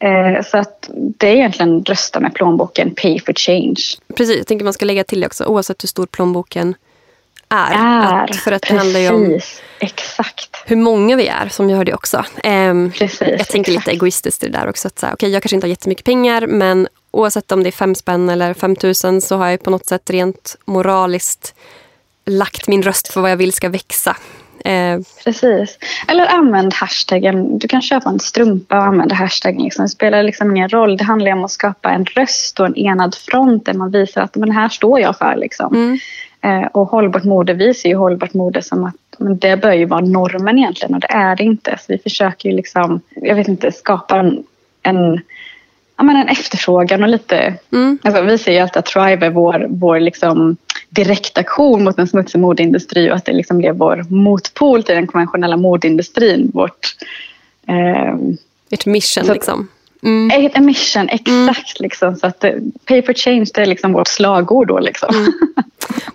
Eh, 0.00 0.42
så 0.44 0.58
att 0.58 0.90
det 0.92 1.28
är 1.28 1.34
egentligen 1.34 1.84
rösta 1.84 2.20
med 2.20 2.34
plånboken, 2.34 2.94
pay 2.94 3.20
for 3.20 3.32
change. 3.32 3.82
Precis, 4.14 4.36
jag 4.36 4.46
tänker 4.46 4.64
man 4.64 4.72
ska 4.72 4.84
lägga 4.84 5.04
till 5.04 5.20
det 5.20 5.26
också, 5.26 5.44
oavsett 5.44 5.82
hur 5.82 5.88
stor 5.88 6.06
plånboken 6.06 6.74
är. 7.48 7.72
är 7.72 8.24
att, 8.24 8.36
för 8.36 8.52
att 8.52 8.62
precis, 8.62 8.74
det 8.74 8.78
handlar 8.78 9.00
ju 9.00 9.08
om 9.08 9.40
exakt. 9.78 10.62
hur 10.66 10.76
många 10.76 11.16
vi 11.16 11.28
är, 11.28 11.48
som 11.48 11.66
vi 11.66 11.72
hörde 11.72 11.94
också. 11.94 12.24
Um, 12.44 12.92
precis, 12.92 13.20
jag 13.20 13.48
tänker 13.48 13.72
exakt. 13.72 13.86
lite 13.86 13.90
egoistiskt 13.90 14.44
i 14.44 14.46
det 14.48 14.58
där 14.58 14.68
också. 14.68 14.88
Att 14.88 14.98
så 14.98 15.06
här, 15.06 15.14
okay, 15.14 15.30
jag 15.30 15.42
kanske 15.42 15.54
inte 15.56 15.66
har 15.66 15.70
jättemycket 15.70 16.04
pengar, 16.04 16.46
men 16.46 16.88
oavsett 17.10 17.52
om 17.52 17.62
det 17.62 17.68
är 17.68 17.72
fem 17.72 17.94
spänn 17.94 18.28
eller 18.28 18.54
fem 18.54 18.76
tusen 18.76 19.20
så 19.20 19.36
har 19.36 19.48
jag 19.48 19.62
på 19.62 19.70
något 19.70 19.86
sätt 19.86 20.10
rent 20.10 20.56
moraliskt 20.64 21.54
lagt 22.26 22.68
min 22.68 22.82
röst 22.82 23.08
för 23.08 23.20
vad 23.20 23.30
jag 23.30 23.36
vill 23.36 23.52
ska 23.52 23.68
växa. 23.68 24.16
Eh. 24.64 25.00
Precis. 25.24 25.78
Eller 26.08 26.26
använd 26.26 26.74
hashtaggen. 26.74 27.58
Du 27.58 27.68
kan 27.68 27.82
köpa 27.82 28.10
en 28.10 28.20
strumpa 28.20 28.78
och 28.78 28.84
använda 28.84 29.14
hashtaggen. 29.14 29.62
Liksom. 29.62 29.84
Det 29.84 29.88
spelar 29.88 30.22
liksom 30.22 30.56
ingen 30.56 30.68
roll. 30.68 30.96
Det 30.96 31.04
handlar 31.04 31.32
om 31.32 31.44
att 31.44 31.50
skapa 31.50 31.90
en 31.90 32.04
röst 32.04 32.60
och 32.60 32.66
en 32.66 32.76
enad 32.76 33.14
front 33.14 33.66
där 33.66 33.74
man 33.74 33.90
visar 33.90 34.22
att 34.22 34.36
men 34.36 34.50
här 34.50 34.68
står 34.68 35.00
jag 35.00 35.18
för. 35.18 35.36
Liksom. 35.36 35.74
Mm. 35.74 35.98
Eh, 36.40 36.66
och 36.66 36.88
hållbart 36.88 37.24
mode, 37.24 37.54
vi 37.54 37.74
ser 37.74 37.88
ju 37.88 37.94
hållbart 37.94 38.34
mode 38.34 38.62
som 38.62 38.84
att 38.84 38.94
men 39.18 39.38
det 39.38 39.56
bör 39.56 39.72
ju 39.72 39.84
vara 39.84 40.00
normen 40.00 40.58
egentligen 40.58 40.94
och 40.94 41.00
det 41.00 41.12
är 41.12 41.36
det 41.36 41.44
inte. 41.44 41.78
Så 41.78 41.84
vi 41.88 41.98
försöker 41.98 42.48
ju 42.48 42.56
liksom, 42.56 43.00
jag 43.14 43.34
vet 43.34 43.48
inte, 43.48 43.72
skapa 43.72 44.16
en, 44.16 44.44
en, 44.82 45.20
ja, 45.98 46.04
men 46.04 46.16
en 46.16 46.28
efterfrågan 46.28 47.02
och 47.02 47.08
lite... 47.08 47.54
Mm. 47.72 47.98
Alltså, 48.02 48.22
vi 48.22 48.38
säger 48.38 48.58
ju 48.58 48.62
alltid 48.62 48.76
att 48.76 48.86
Thrive 48.86 49.26
är 49.26 49.30
vår, 49.30 49.66
vår 49.68 50.00
liksom 50.00 50.56
direktaktion 50.88 51.84
mot 51.84 51.98
en 51.98 52.08
smutsig 52.08 52.40
modeindustri 52.40 53.10
och 53.10 53.16
att 53.16 53.24
det 53.24 53.32
liksom 53.32 53.58
blev 53.58 53.74
vår 53.74 54.04
motpol 54.08 54.82
till 54.82 54.94
den 54.94 55.06
konventionella 55.06 55.56
modeindustrin. 55.56 56.50
Vårt, 56.54 56.96
eh, 57.68 58.14
Ert 58.70 58.86
mission 58.86 59.24
Så- 59.24 59.32
liksom. 59.32 59.68
Mm. 60.02 60.30
Eget 60.30 60.56
emission, 60.56 61.08
exakt. 61.08 61.80
Liksom, 61.80 62.16
så 62.16 62.26
att, 62.26 62.44
eh, 62.44 62.52
pay 62.84 63.02
for 63.02 63.14
change 63.14 63.46
det 63.54 63.60
är 63.60 63.66
liksom 63.66 63.92
vårt 63.92 64.08
slagord. 64.08 64.68
Då, 64.68 64.78
liksom. 64.78 65.14
Mm. 65.14 65.32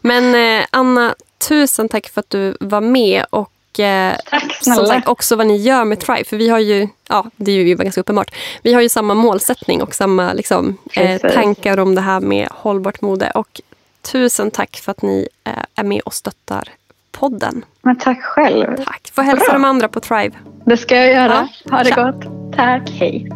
Men 0.01 0.59
eh, 0.59 0.65
Anna, 0.69 1.15
tusen 1.47 1.89
tack 1.89 2.09
för 2.09 2.19
att 2.19 2.29
du 2.29 2.57
var 2.59 2.81
med 2.81 3.25
och 3.29 3.49
eh, 3.79 4.15
som 4.61 4.85
sagt 4.85 5.07
också 5.07 5.35
vad 5.35 5.47
ni 5.47 5.57
gör 5.57 5.85
med 5.85 5.99
Thrive. 5.99 6.23
För 6.23 6.37
vi 6.37 6.49
har 6.49 6.59
ju, 6.59 6.87
ja 7.09 7.25
det 7.35 7.51
är 7.51 7.55
ju 7.55 7.75
ganska 7.75 8.01
uppenbart, 8.01 8.35
vi 8.63 8.73
har 8.73 8.81
ju 8.81 8.89
samma 8.89 9.13
målsättning 9.13 9.81
och 9.81 9.95
samma 9.95 10.33
liksom, 10.33 10.77
eh, 10.95 11.21
tankar 11.21 11.77
om 11.79 11.95
det 11.95 12.01
här 12.01 12.19
med 12.19 12.47
hållbart 12.51 13.01
mode. 13.01 13.31
Och 13.35 13.61
tusen 14.01 14.51
tack 14.51 14.75
för 14.77 14.91
att 14.91 15.01
ni 15.01 15.27
eh, 15.43 15.51
är 15.75 15.83
med 15.83 16.01
och 16.01 16.13
stöttar 16.13 16.69
podden. 17.11 17.65
Men 17.81 17.97
tack 17.97 18.21
själv. 18.23 18.77
Tack. 18.85 19.11
Får 19.13 19.21
hälsa 19.21 19.45
Bra. 19.45 19.53
de 19.53 19.65
andra 19.65 19.87
på 19.87 19.99
Thrive. 19.99 20.31
Det 20.65 20.77
ska 20.77 20.95
jag 20.95 21.11
göra. 21.11 21.47
Ja, 21.63 21.71
Ha 21.77 21.83
det 21.83 21.89
tja. 21.89 22.11
gott. 22.11 22.55
Tack, 22.55 22.89
hej. 22.89 23.29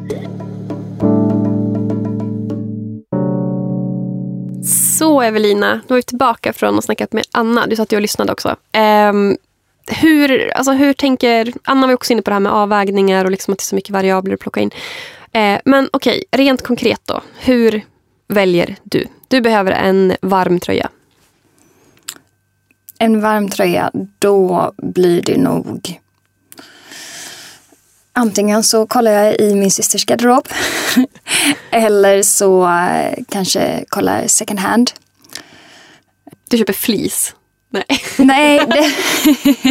Så 5.00 5.22
Evelina, 5.22 5.82
då 5.88 5.94
är 5.94 5.96
vi 5.96 6.04
tillbaka 6.04 6.54
från 6.54 6.78
att 6.78 6.84
snackat 6.84 7.14
med 7.14 7.24
Anna. 7.32 7.68
Du 7.68 7.76
satt 7.76 7.92
ju 7.92 7.96
och 7.96 8.02
lyssnade 8.02 8.32
också. 8.32 8.56
Ehm, 8.72 9.38
hur, 9.90 10.52
alltså 10.58 10.72
hur 10.72 10.94
tänker... 10.94 11.54
Anna 11.64 11.88
var 11.88 11.94
också 11.94 12.14
inne 12.14 12.22
på 12.22 12.30
det 12.30 12.36
här 12.36 12.40
med 12.40 12.52
avvägningar 12.52 13.26
och 13.26 13.32
liksom 13.32 13.52
att 13.52 13.58
det 13.58 13.64
är 13.64 13.66
så 13.66 13.76
mycket 13.76 13.92
variabler 13.92 14.34
att 14.34 14.40
plocka 14.40 14.60
in. 14.60 14.72
Eh, 15.32 15.60
men 15.66 15.90
okej, 15.94 16.24
rent 16.32 16.62
konkret 16.62 17.02
då. 17.06 17.22
Hur 17.40 17.82
väljer 18.28 18.76
du? 18.84 19.08
Du 19.28 19.42
behöver 19.42 19.72
en 19.72 20.16
varm 20.22 20.60
tröja. 20.60 20.90
En 23.00 23.22
varm 23.22 23.50
tröja, 23.50 23.92
då 24.20 24.72
blir 24.78 25.22
det 25.22 25.38
nog... 25.38 26.00
Antingen 28.14 28.64
så 28.64 28.88
kollar 28.88 29.12
jag 29.12 29.40
i 29.40 29.56
min 29.56 29.72
systers 29.72 30.06
garderob. 30.06 30.48
eller 31.72 32.22
så 32.22 32.68
eh, 32.68 33.24
kanske 33.30 33.86
kollar 33.90 34.28
second 34.28 34.60
hand. 34.60 34.92
Du 36.50 36.58
köper 36.58 36.74
fleece. 36.74 37.34
Nej. 37.70 37.86
Nej, 38.18 38.60
det... 38.68 38.92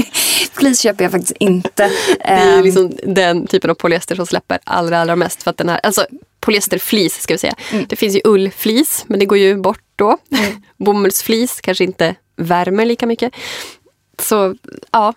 fleece 0.52 0.82
köper 0.82 1.04
jag 1.04 1.12
faktiskt 1.12 1.36
inte. 1.40 1.90
Det 2.18 2.24
är 2.24 2.58
Ehm, 2.58 2.64
liksom 2.64 2.92
den 3.02 3.46
typen 3.46 3.70
av 3.70 3.74
polyester 3.74 4.16
som 4.16 4.26
släpper 4.26 4.58
allra, 4.64 5.00
allra 5.00 5.16
mest. 5.16 5.42
För 5.42 5.50
att 5.50 5.56
den 5.56 5.68
här, 5.68 5.80
alltså 5.82 6.06
polyesterflis 6.40 7.20
ska 7.22 7.34
vi 7.34 7.38
säga. 7.38 7.54
Det 7.88 7.96
finns 7.96 8.16
ju 8.16 8.20
ullflis, 8.24 9.04
men 9.08 9.18
det 9.18 9.26
går 9.26 9.38
ju 9.38 9.56
bort 9.56 9.84
då. 9.96 10.18
Bomullsflis 10.76 11.60
kanske 11.60 11.84
inte 11.84 12.14
värmer 12.36 12.84
lika 12.84 13.06
mycket. 13.06 13.32
Så 14.18 14.54
ja, 14.90 15.14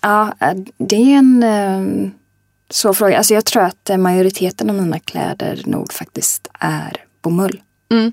Ja, 0.00 0.32
eh, 0.40 0.54
det 0.78 0.96
är 0.96 1.18
en 1.18 1.42
eh, 1.42 2.10
svår 2.70 2.92
fråga. 2.92 3.18
Alltså 3.18 3.34
jag 3.34 3.44
tror 3.44 3.62
att 3.62 3.90
eh, 3.90 3.96
majoriteten 3.96 4.70
av 4.70 4.76
mina 4.76 4.98
kläder 4.98 5.62
nog 5.66 5.92
faktiskt 5.92 6.48
är 6.60 7.04
bomull. 7.22 7.60
Mm. 7.90 8.12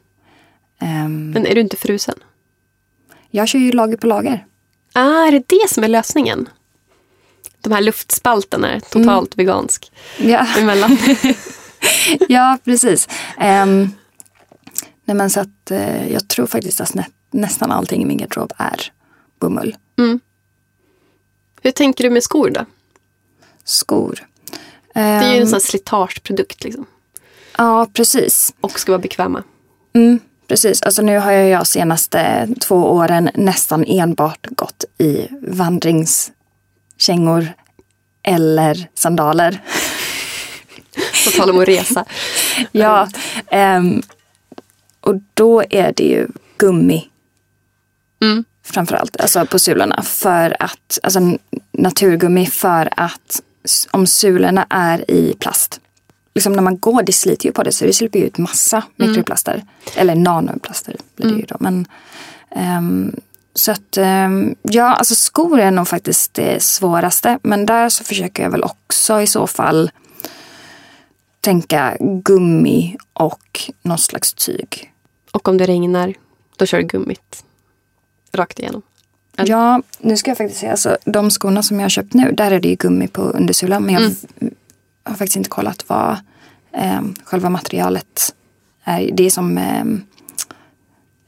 Ehm, 0.79 1.31
men 1.31 1.45
är 1.45 1.55
du 1.55 1.61
inte 1.61 1.77
frusen? 1.77 2.15
Jag 3.35 3.47
kör 3.47 3.59
ju 3.59 3.71
lager 3.71 3.97
på 3.97 4.07
lager. 4.07 4.45
Ah, 4.93 5.27
är 5.27 5.31
det 5.31 5.43
det 5.47 5.69
som 5.69 5.83
är 5.83 5.87
lösningen? 5.87 6.49
De 7.61 7.71
här 7.73 7.81
luftspalterna 7.81 8.71
är 8.71 8.79
totalt 8.79 9.37
vegansk 9.37 9.91
Ja, 10.17 10.47
emellan. 10.57 10.97
ja 12.29 12.57
precis. 12.63 13.07
Um, 13.37 13.91
nej 15.05 15.15
men 15.17 15.29
så 15.29 15.39
att 15.39 15.71
eh, 15.71 16.11
jag 16.13 16.27
tror 16.27 16.45
faktiskt 16.47 16.81
att 16.81 16.93
nä, 16.93 17.05
nästan 17.31 17.71
allting 17.71 18.01
i 18.01 18.05
min 18.05 18.17
garderob 18.17 18.53
är 18.57 18.91
bomull. 19.39 19.75
Hur 21.61 21.71
tänker 21.71 22.03
du 22.03 22.09
med 22.09 22.23
skor 22.23 22.49
då? 22.49 22.65
Skor. 23.63 24.27
Det 24.93 24.99
är 24.99 25.21
ju 25.31 25.35
en 25.35 25.41
Ehm, 25.41 25.45
sån 25.47 25.53
här 25.53 25.59
slitageprodukt 25.59 26.63
liksom. 26.63 26.85
Ja, 27.57 27.87
precis. 27.93 28.53
Och 28.61 28.79
ska 28.79 28.91
vara 28.91 29.01
bekväma. 29.01 29.43
Mm, 29.93 30.19
precis. 30.47 30.81
Alltså 30.81 31.01
nu 31.01 31.19
har 31.19 31.31
jag, 31.31 31.49
jag 31.49 31.67
senaste 31.67 32.47
två 32.61 32.75
åren 32.75 33.29
nästan 33.35 33.85
enbart 33.87 34.47
gått 34.51 34.85
i 34.97 35.27
vandringskängor 35.41 37.53
eller 38.23 38.87
sandaler. 38.93 39.61
På 41.25 41.31
tal 41.37 41.49
om 41.49 41.59
att 41.59 41.67
resa. 41.67 42.05
Ja, 42.71 43.07
ehm, 43.51 44.01
och 45.01 45.15
då 45.33 45.63
är 45.69 45.93
det 45.95 46.03
ju 46.03 46.27
gummi 46.57 47.09
Mm. 48.21 48.43
framförallt, 48.63 49.21
alltså 49.21 49.45
på 49.45 49.59
sulorna. 49.59 50.01
För 50.03 50.57
att, 50.59 50.99
alltså 51.03 51.19
naturgummi 51.71 52.45
för 52.45 52.89
att 52.97 53.41
om 53.91 54.07
sulorna 54.07 54.65
är 54.69 55.11
i 55.11 55.33
plast, 55.39 55.79
liksom 56.35 56.53
när 56.53 56.61
man 56.63 56.77
går, 56.77 57.03
det 57.03 57.11
sliter 57.13 57.45
ju 57.45 57.51
på 57.51 57.63
det 57.63 57.71
så 57.71 57.85
det 57.85 57.93
släpper 57.93 58.19
ju 58.19 58.25
ut 58.25 58.37
massa 58.37 58.83
mikroplaster. 58.95 59.63
Eller 59.95 60.15
nanoplaster 60.15 60.95
blir 61.15 61.29
det 61.29 61.39
ju 61.39 61.45
då. 61.45 61.55
Men, 61.59 61.87
ehm, 62.51 63.15
så 63.53 63.71
att 63.71 63.97
ehm, 63.97 64.55
ja, 64.61 64.93
alltså 64.95 65.15
skor 65.15 65.59
är 65.59 65.71
nog 65.71 65.87
faktiskt 65.87 66.33
det 66.33 66.63
svåraste. 66.63 67.39
Men 67.43 67.65
där 67.65 67.89
så 67.89 68.03
försöker 68.03 68.43
jag 68.43 68.49
väl 68.49 68.63
också 68.63 69.21
i 69.21 69.27
så 69.27 69.47
fall 69.47 69.91
tänka 71.41 71.97
gummi 71.99 72.97
och 73.13 73.71
någon 73.81 73.97
slags 73.97 74.33
tyg. 74.33 74.91
Och 75.31 75.47
om 75.47 75.57
det 75.57 75.65
regnar, 75.65 76.13
då 76.57 76.65
kör 76.65 76.77
du 76.77 76.83
gummit 76.83 77.43
rakt 78.33 78.59
igenom. 78.59 78.81
Eller? 79.37 79.49
Ja, 79.51 79.81
nu 79.99 80.17
ska 80.17 80.31
jag 80.31 80.37
faktiskt 80.37 80.59
säga, 80.59 80.71
alltså, 80.71 80.97
de 81.05 81.29
skorna 81.31 81.63
som 81.63 81.79
jag 81.79 81.83
har 81.83 81.89
köpt 81.89 82.13
nu, 82.13 82.31
där 82.31 82.51
är 82.51 82.59
det 82.59 82.67
ju 82.69 82.75
gummi 82.75 83.07
på 83.07 83.21
undersulan. 83.21 83.83
Men 83.83 83.93
jag 83.93 84.01
v- 84.01 84.49
har 85.05 85.15
faktiskt 85.15 85.35
inte 85.35 85.49
kollat 85.49 85.83
vad 85.87 86.17
eh, 86.73 87.01
själva 87.23 87.49
materialet 87.49 88.35
är. 88.83 89.11
Det 89.13 89.25
är 89.25 89.29
som 89.29 89.57
eh, 89.57 89.81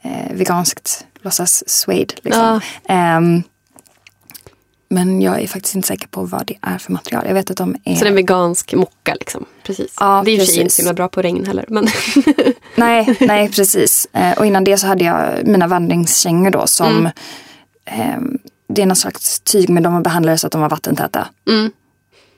eh, 0.02 0.32
veganskt 0.34 1.06
låtsas 1.22 1.70
suede. 1.70 2.14
Liksom. 2.24 2.62
Ehm, 2.90 3.44
men 4.90 5.22
jag 5.22 5.42
är 5.42 5.48
faktiskt 5.48 5.76
inte 5.76 5.88
säker 5.88 6.08
på 6.08 6.24
vad 6.24 6.46
det 6.48 6.58
är 6.62 6.78
för 6.78 6.92
material. 6.92 7.24
Jag 7.28 7.34
vet 7.34 7.52
att 7.52 7.58
de 7.58 7.76
är... 7.84 7.96
Så 7.96 8.00
det 8.00 8.08
är 8.08 8.10
en 8.10 8.16
vegansk 8.16 8.74
mocka 8.74 9.14
liksom. 9.14 9.46
Precis. 9.64 9.94
Ja, 10.00 10.22
det 10.26 10.32
är 10.32 10.38
precis. 10.38 10.58
inte 10.58 10.74
så 10.74 10.82
himla 10.82 10.94
bra 10.94 11.08
på 11.08 11.22
regn 11.22 11.46
heller. 11.46 11.66
Men 11.68 11.88
Nej, 12.76 13.18
nej 13.20 13.50
precis. 13.50 14.08
Eh, 14.14 14.38
och 14.38 14.46
innan 14.46 14.64
det 14.64 14.78
så 14.78 14.88
hade 14.88 15.04
jag 15.06 15.48
mina 15.48 15.68
vandringskängor 15.68 16.50
då 16.50 16.68
som 16.68 16.88
Mm. 16.98 17.12
ehm, 17.86 18.38
det 18.70 18.82
är 18.82 18.86
någon 18.86 18.96
slags 18.96 19.40
tyg 19.40 19.70
men 19.70 19.84
de 19.84 19.94
var 19.94 20.02
behandlade 20.02 20.38
så 20.38 20.48
att 20.48 20.52
de 20.54 20.62
var 20.62 20.70
vattentäta. 20.70 21.28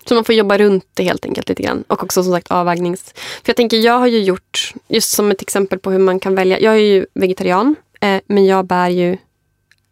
Så 0.09 0.15
man 0.15 0.23
får 0.23 0.35
jobba 0.35 0.57
runt 0.57 0.85
det 0.93 1.03
helt 1.03 1.25
enkelt 1.25 1.49
lite 1.49 1.63
grann. 1.63 1.83
Och 1.87 2.03
också 2.03 2.23
som 2.23 2.33
sagt 2.33 2.51
avvägnings... 2.51 3.13
För 3.15 3.49
jag 3.49 3.55
tänker, 3.55 3.77
jag 3.77 3.99
har 3.99 4.07
ju 4.07 4.19
gjort, 4.21 4.73
just 4.87 5.11
som 5.11 5.31
ett 5.31 5.41
exempel 5.41 5.79
på 5.79 5.91
hur 5.91 5.99
man 5.99 6.19
kan 6.19 6.35
välja. 6.35 6.59
Jag 6.59 6.73
är 6.73 6.79
ju 6.79 7.05
vegetarian, 7.13 7.75
eh, 8.01 8.21
men 8.27 8.45
jag 8.45 8.65
bär 8.65 8.89
ju 8.89 9.17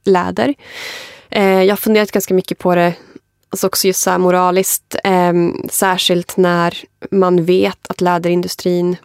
läder. 0.05 0.55
Eh, 1.29 1.63
jag 1.63 1.71
har 1.71 1.77
funderat 1.77 2.11
ganska 2.11 2.33
mycket 2.33 2.57
på 2.57 2.75
det, 2.75 2.93
alltså 3.49 3.67
också 3.67 3.87
just 3.87 4.01
så 4.01 4.09
här 4.09 4.17
moraliskt. 4.17 4.95
Eh, 5.03 5.33
särskilt 5.69 6.37
när 6.37 6.77
man 7.11 7.45
vet 7.45 7.87
att 7.89 8.01
läderindustrin, 8.01 8.95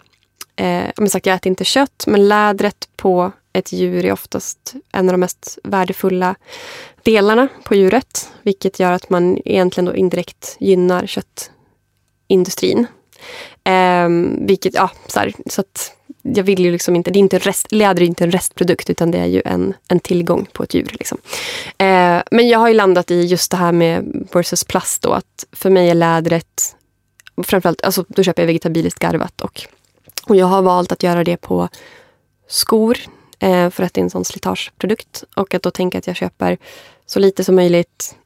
eh, 0.57 0.85
jag, 0.97 1.11
sagt 1.11 1.27
jag 1.27 1.37
äter 1.37 1.51
inte 1.51 1.65
kött, 1.65 2.05
men 2.07 2.29
lädret 2.29 2.89
på 2.97 3.33
ett 3.53 3.73
djur 3.73 4.05
är 4.05 4.13
oftast 4.13 4.75
en 4.93 5.09
av 5.09 5.13
de 5.13 5.21
mest 5.21 5.59
värdefulla 5.65 6.35
delarna 7.03 7.49
på 7.65 7.75
djuret. 7.75 8.33
Vilket 8.43 8.81
gör 8.81 8.93
att 8.93 9.11
man 9.11 9.39
egentligen 9.45 9.85
då 9.85 9.97
indirekt 9.97 10.57
gynnar 10.61 11.07
köttindustrin. 11.07 12.87
Ehm, 13.65 14.47
vilket, 14.47 14.75
ja, 14.75 14.91
så, 15.07 15.21
här, 15.21 15.33
så 15.47 15.61
att 15.61 15.97
jag 16.23 16.45
vill 16.45 16.65
ju 16.65 16.73
liksom 16.73 16.97
inte, 16.97 17.11
det 17.11 17.19
är 17.19 17.21
inte 17.21 17.39
rest, 17.39 17.73
läder 17.73 18.03
är 18.03 18.07
inte 18.07 18.25
en 18.25 18.31
restprodukt 18.31 18.91
utan 18.91 19.11
det 19.11 19.19
är 19.19 19.27
ju 19.27 19.43
en, 19.45 19.75
en 19.89 20.01
tillgång 20.01 20.47
på 20.53 20.63
ett 20.63 20.75
djur. 20.75 20.91
Liksom. 20.93 21.19
Eh, 21.79 22.23
men 22.31 22.49
jag 22.49 22.59
har 22.59 22.69
ju 22.69 22.75
landat 22.75 23.11
i 23.11 23.21
just 23.21 23.51
det 23.51 23.57
här 23.57 23.73
med 23.73 24.27
versus 24.33 24.65
plast 24.65 25.03
då, 25.03 25.13
att 25.13 25.47
för 25.53 25.71
mig 25.71 25.91
är 25.91 25.95
lädret, 25.95 26.77
framförallt, 27.43 27.83
alltså 27.83 28.05
då 28.09 28.23
köper 28.23 28.43
jag 28.43 28.47
vegetabiliskt 28.47 28.99
garvat 28.99 29.41
och, 29.41 29.63
och 30.25 30.37
jag 30.37 30.47
har 30.47 30.63
valt 30.63 30.93
att 30.93 31.03
göra 31.03 31.25
det 31.25 31.37
på 31.37 31.69
skor 32.49 32.99
eh, 33.43 33.71
för 33.71 33.83
att 33.83 33.95
det 33.95 34.01
är 34.01 34.03
en 34.03 34.11
sån 34.11 34.25
slitageprodukt 34.25 35.25
och 35.37 35.55
att 35.55 35.63
då 35.63 35.71
tänka 35.71 35.99
att 35.99 36.07
jag 36.07 36.17
köper 36.17 36.59
så 37.07 37.19
lite 37.19 37.45
som 37.45 37.55
möjligt, 37.55 38.17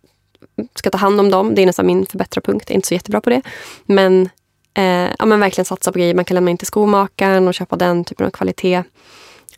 ska 0.75 0.91
ta 0.91 0.99
hand 0.99 1.21
om 1.21 1.31
dem, 1.31 1.55
det 1.55 1.63
är 1.63 1.67
nästan 1.67 1.87
min 1.87 2.07
förbättrarpunkt. 2.07 2.71
jag 2.71 2.75
är 2.75 2.77
inte 2.77 2.89
så 2.89 2.95
jättebra 2.95 3.21
på 3.21 3.31
det. 3.31 3.43
Men 3.87 4.29
eh, 4.75 5.11
ja, 5.19 5.25
men 5.27 5.41
verkligen 5.41 5.65
satsa 5.65 5.93
på 5.93 5.99
grejer. 5.99 6.15
Man 6.15 6.25
kan 6.25 6.35
lämna 6.35 6.51
in 6.51 6.59
till 6.59 6.67
skomakaren 6.67 7.49
och 7.49 7.55
köpa 7.55 7.77
den 7.77 8.05
typen 8.05 8.27
av 8.27 8.31
kvalitet. 8.31 8.83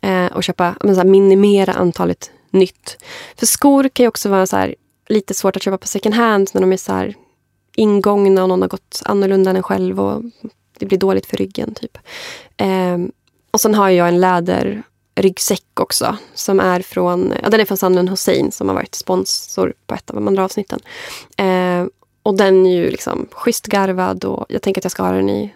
Eh, 0.01 0.25
och 0.25 0.43
köpa, 0.43 0.75
men 0.83 0.95
så 0.95 1.01
här, 1.01 1.07
minimera 1.07 1.73
antalet 1.73 2.31
nytt. 2.49 2.97
För 3.35 3.45
skor 3.45 3.89
kan 3.89 4.03
ju 4.03 4.07
också 4.07 4.29
vara 4.29 4.47
så 4.47 4.57
här, 4.57 4.75
lite 5.09 5.33
svårt 5.33 5.55
att 5.55 5.63
köpa 5.63 5.77
på 5.77 5.87
second 5.87 6.15
hand 6.15 6.49
när 6.53 6.61
de 6.61 6.73
är 6.73 6.77
så 6.77 6.93
här 6.93 7.15
ingångna 7.75 8.43
och 8.43 8.49
någon 8.49 8.61
har 8.61 8.69
gått 8.69 9.01
annorlunda 9.05 9.49
än 9.49 9.55
en 9.55 9.63
själv. 9.63 9.99
Och 9.99 10.23
det 10.79 10.85
blir 10.85 10.97
dåligt 10.97 11.25
för 11.25 11.37
ryggen. 11.37 11.73
typ. 11.73 11.97
Eh, 12.57 12.97
och 13.51 13.61
sen 13.61 13.75
har 13.75 13.89
jag 13.89 14.07
en 14.07 14.19
läder 14.19 14.83
läderryggsäck 15.19 15.79
också. 15.79 16.17
Som 16.33 16.59
är 16.59 16.81
från, 16.81 17.33
ja, 17.43 17.49
den 17.49 17.59
är 17.59 17.65
från 17.65 17.77
Sandlund 17.77 18.09
Hussein 18.09 18.51
som 18.51 18.67
har 18.67 18.75
varit 18.75 18.95
sponsor 18.95 19.73
på 19.87 19.95
ett 19.95 20.09
av 20.09 20.15
de 20.15 20.27
andra 20.27 20.43
avsnitten. 20.43 20.79
Eh, 21.37 21.85
och 22.23 22.37
den 22.37 22.65
är 22.65 22.75
ju 22.75 22.91
liksom 22.91 23.27
schysst 23.31 23.67
garvad 23.67 24.25
och 24.25 24.45
jag 24.49 24.61
tänker 24.61 24.81
att 24.81 24.85
jag 24.85 24.91
ska 24.91 25.03
ha 25.03 25.11
den 25.11 25.29
i 25.29 25.53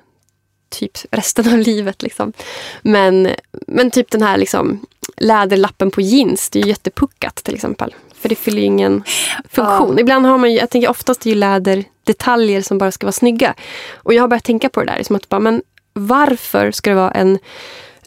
typ 0.69 0.97
resten 1.11 1.53
av 1.53 1.57
livet. 1.69 2.01
Liksom. 2.01 2.33
Men, 2.81 3.29
men 3.67 3.91
typ 3.91 4.11
den 4.11 4.21
här 4.21 4.37
liksom, 4.37 4.85
läderlappen 5.17 5.91
på 5.91 6.01
jeans, 6.01 6.49
det 6.49 6.59
är 6.59 6.63
ju 6.63 6.69
jättepuckat 6.69 7.35
till 7.35 7.55
exempel. 7.55 7.95
För 8.15 8.29
det 8.29 8.35
fyller 8.35 8.59
ju 8.59 8.65
ingen 8.65 9.03
funktion. 9.49 9.93
Ja. 9.95 9.99
Ibland 9.99 10.25
har 10.25 10.37
man 10.37 10.51
ju, 10.51 10.57
jag 10.57 10.69
tänker 10.69 10.89
oftast 10.89 11.25
är 11.25 11.29
ju 11.29 11.35
läder 11.35 11.83
detaljer 12.03 12.61
som 12.61 12.77
bara 12.77 12.91
ska 12.91 13.05
vara 13.05 13.11
snygga. 13.11 13.53
Och 13.93 14.13
jag 14.13 14.23
har 14.23 14.27
börjat 14.27 14.43
tänka 14.43 14.69
på 14.69 14.79
det 14.79 14.91
där. 14.91 14.97
Liksom 14.97 15.15
att 15.15 15.29
bara, 15.29 15.39
men 15.39 15.61
varför 15.93 16.71
ska 16.71 16.89
det 16.89 16.95
vara 16.95 17.11
en 17.11 17.39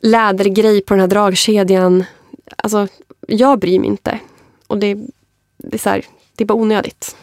lädergrej 0.06 0.80
på 0.80 0.94
den 0.94 1.00
här 1.00 1.08
dragkedjan? 1.08 2.04
Alltså, 2.56 2.88
jag 3.28 3.58
bryr 3.58 3.78
mig 3.78 3.88
inte. 3.88 4.18
Och 4.66 4.78
det, 4.78 4.94
det, 5.56 5.74
är, 5.74 5.78
så 5.78 5.90
här, 5.90 6.04
det 6.36 6.44
är 6.44 6.46
bara 6.46 6.58
onödigt. 6.58 7.16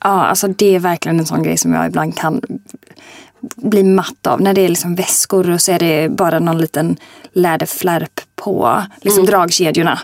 Ja, 0.00 0.24
alltså 0.24 0.48
det 0.48 0.74
är 0.74 0.78
verkligen 0.78 1.18
en 1.18 1.26
sån 1.26 1.42
grej 1.42 1.56
som 1.56 1.72
jag 1.72 1.86
ibland 1.86 2.16
kan 2.16 2.40
bli 3.56 3.82
matt 3.82 4.26
av. 4.26 4.40
När 4.40 4.54
det 4.54 4.60
är 4.60 4.68
liksom 4.68 4.94
väskor 4.94 5.50
och 5.50 5.60
så 5.60 5.72
är 5.72 5.78
det 5.78 6.08
bara 6.08 6.38
någon 6.38 6.58
liten 6.58 6.96
läderflärp 7.32 8.20
på 8.34 8.82
liksom 9.00 9.22
mm. 9.22 9.30
dragkedjorna. 9.30 9.98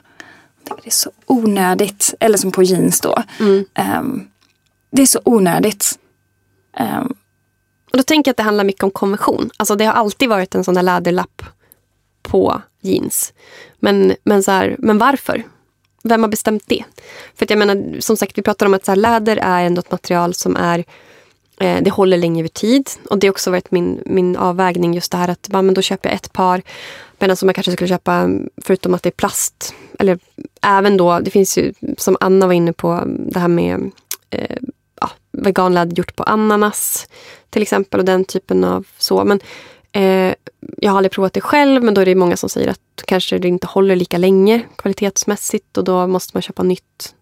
Det 0.65 0.89
är 0.89 0.91
så 0.91 1.11
onödigt. 1.27 2.15
Eller 2.21 2.39
som 2.39 2.53
på 2.53 2.63
jeans 2.63 3.01
då. 3.01 3.23
Mm. 3.41 3.65
Um, 3.99 4.29
det 4.91 5.03
är 5.03 5.07
så 5.07 5.21
onödigt. 5.25 5.99
Um, 6.81 7.17
och 7.91 7.97
då 7.97 8.03
tänker 8.03 8.29
jag 8.29 8.33
att 8.33 8.37
det 8.37 8.43
handlar 8.43 8.65
mycket 8.65 8.85
om 8.85 8.91
konvention. 8.91 9.51
Alltså 9.57 9.77
det 9.77 9.85
har 9.85 9.93
alltid 9.93 10.29
varit 10.29 10.55
en 10.55 10.65
sån 10.65 10.75
där 10.75 10.83
läderlapp 10.83 11.43
på 12.23 12.63
jeans. 12.81 13.33
Men, 13.79 14.15
men, 14.25 14.43
så 14.43 14.51
här, 14.51 14.77
men 14.79 14.99
varför? 14.99 15.43
Vem 16.03 16.23
har 16.23 16.29
bestämt 16.29 16.63
det? 16.67 16.85
För 17.35 17.47
att 17.47 17.51
jag 17.51 17.59
menar, 17.59 18.01
som 18.01 18.17
sagt, 18.17 18.39
vi 18.39 18.43
pratar 18.43 18.67
om 18.67 18.75
att 18.75 18.85
så 18.85 18.91
här, 18.91 18.97
läder 18.97 19.37
är 19.37 19.65
ändå 19.65 19.81
ett 19.81 19.91
material 19.91 20.35
som 20.35 20.57
är 20.57 20.85
eh, 21.61 21.83
det 21.83 21.91
håller 21.91 22.17
länge 22.17 22.41
över 22.41 22.49
tid. 22.49 22.91
Och 23.11 23.19
det 23.19 23.27
har 23.27 23.33
också 23.33 23.51
varit 23.51 23.71
min, 23.71 24.03
min 24.07 24.37
avvägning 24.37 24.95
just 24.95 25.13
det 25.13 25.19
här 25.19 25.29
att 25.29 25.49
men 25.51 25.75
då 25.75 25.83
köper 25.83 26.09
jag 26.09 26.17
ett 26.17 26.33
par. 26.33 26.63
Medan 27.19 27.37
som 27.37 27.49
jag 27.49 27.55
kanske 27.57 27.73
skulle 27.73 27.89
köpa, 27.89 28.29
förutom 28.63 28.95
att 28.95 29.03
det 29.03 29.09
är 29.09 29.11
plast, 29.11 29.75
eller 29.99 30.19
även 30.63 30.97
då, 30.97 31.21
det 31.21 31.31
finns 31.31 31.59
ju 31.59 31.73
som 31.97 32.17
Anna 32.21 32.47
var 32.47 32.55
inne 32.55 32.73
på, 32.73 33.03
det 33.07 33.39
här 33.39 33.49
med 33.49 33.91
eh, 34.31 34.57
ja, 35.01 35.11
veganläder 35.33 35.97
gjort 35.97 36.17
på 36.17 36.23
ananas 36.23 37.09
till 37.51 37.63
exempel 37.63 38.01
och 38.01 38.07
den 38.07 38.25
typen 38.25 38.65
av 38.65 38.87
så. 38.99 39.25
Men 39.25 39.41
eh, 39.93 40.35
jag 40.77 40.91
har 40.91 40.97
aldrig 40.97 41.13
provat 41.13 41.33
det 41.33 41.41
själv 41.41 41.83
men 41.83 41.95
då 41.95 42.01
är 42.01 42.07
det 42.07 42.15
många 42.15 42.37
som 42.37 42.49
säger 42.49 42.69
att 42.69 42.81
kanske 43.07 43.39
det 43.39 43.49
inte 43.49 43.67
håller 43.67 43.97
lika 43.97 44.19
länge 44.19 44.63
kvalitetsmässigt 44.77 45.79
och 45.79 45.85
då 45.85 46.07
måste 46.07 46.31
man 46.35 46.43
köpa 46.43 46.63
nytt 46.63 47.15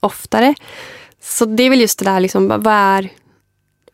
oftare. 0.00 0.54
Så 1.20 1.44
det 1.44 1.62
är 1.62 1.70
väl 1.70 1.80
just 1.80 1.98
det 1.98 2.04
där, 2.04 2.20
liksom, 2.20 2.48
vad 2.48 2.66
är 2.66 3.12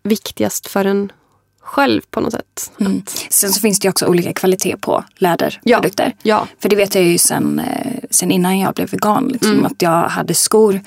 viktigast 0.03 0.67
för 0.67 0.85
en 0.85 1.13
själv 1.61 2.01
på 2.11 2.21
något 2.21 2.33
sätt. 2.33 2.73
Mm. 2.81 3.03
Sen 3.31 3.51
så 3.51 3.61
finns 3.61 3.81
det 3.81 3.89
också 3.89 4.07
olika 4.07 4.33
kvalitet 4.33 4.77
på 4.77 5.05
läderprodukter. 5.17 6.17
Ja. 6.23 6.37
ja. 6.37 6.47
För 6.59 6.69
det 6.69 6.77
vet 6.77 6.95
jag 6.95 7.05
ju 7.05 7.19
sen, 7.19 7.59
eh, 7.59 7.93
sen 8.11 8.31
innan 8.31 8.59
jag 8.59 8.75
blev 8.75 8.91
vegan. 8.91 9.29
Liksom, 9.29 9.53
mm. 9.53 9.65
Att 9.65 9.83
jag 9.83 10.03
hade 10.03 10.35
skor 10.35 10.81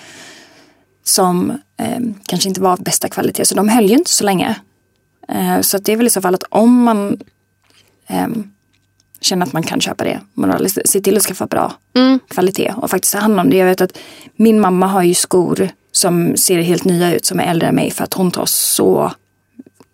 som 1.04 1.52
eh, 1.78 2.00
kanske 2.26 2.50
inte 2.50 2.62
var 2.62 2.72
av 2.72 2.84
bästa 2.84 3.10
kvalitet. 3.10 3.46
Så 3.46 3.56
de 3.56 3.70
höll 3.70 3.90
ju 3.90 3.96
inte 3.96 4.10
så 4.10 4.24
länge. 4.24 4.56
Eh, 5.28 5.62
så 5.62 5.78
det 5.78 5.94
är 5.94 5.98
väl 5.98 6.08
i 6.08 6.10
så 6.10 6.22
fall 6.22 6.36
att 6.36 6.44
om 6.50 6.84
man 6.84 7.18
eh, 8.12 8.28
känner 9.22 9.46
att 9.46 9.54
man 9.54 9.64
kan 9.64 9.82
köpa 9.82 10.04
det. 10.04 10.20
Se 10.86 11.02
till 11.02 11.18
att 11.18 11.24
skaffa 11.24 11.46
bra 11.46 11.74
mm. 11.94 12.20
kvalitet 12.28 12.74
och 12.78 12.90
faktiskt 12.90 13.14
ta 13.14 13.20
hand 13.20 13.40
om 13.40 13.50
det. 13.50 13.58
Jag 13.58 13.66
vet 13.66 13.82
att 13.82 13.98
min 14.36 14.60
mamma 14.60 14.88
har 14.88 15.04
ju 15.04 15.14
skor 15.14 15.70
som 15.92 16.38
ser 16.38 16.62
helt 16.62 16.84
nya 16.84 17.14
ut 17.14 17.26
som 17.26 17.40
är 17.40 17.44
äldre 17.44 17.68
än 17.68 17.76
mig 17.76 17.92
för 17.92 18.04
att 18.04 18.14
hon 18.14 18.32
tar 18.32 18.46
så 18.46 19.12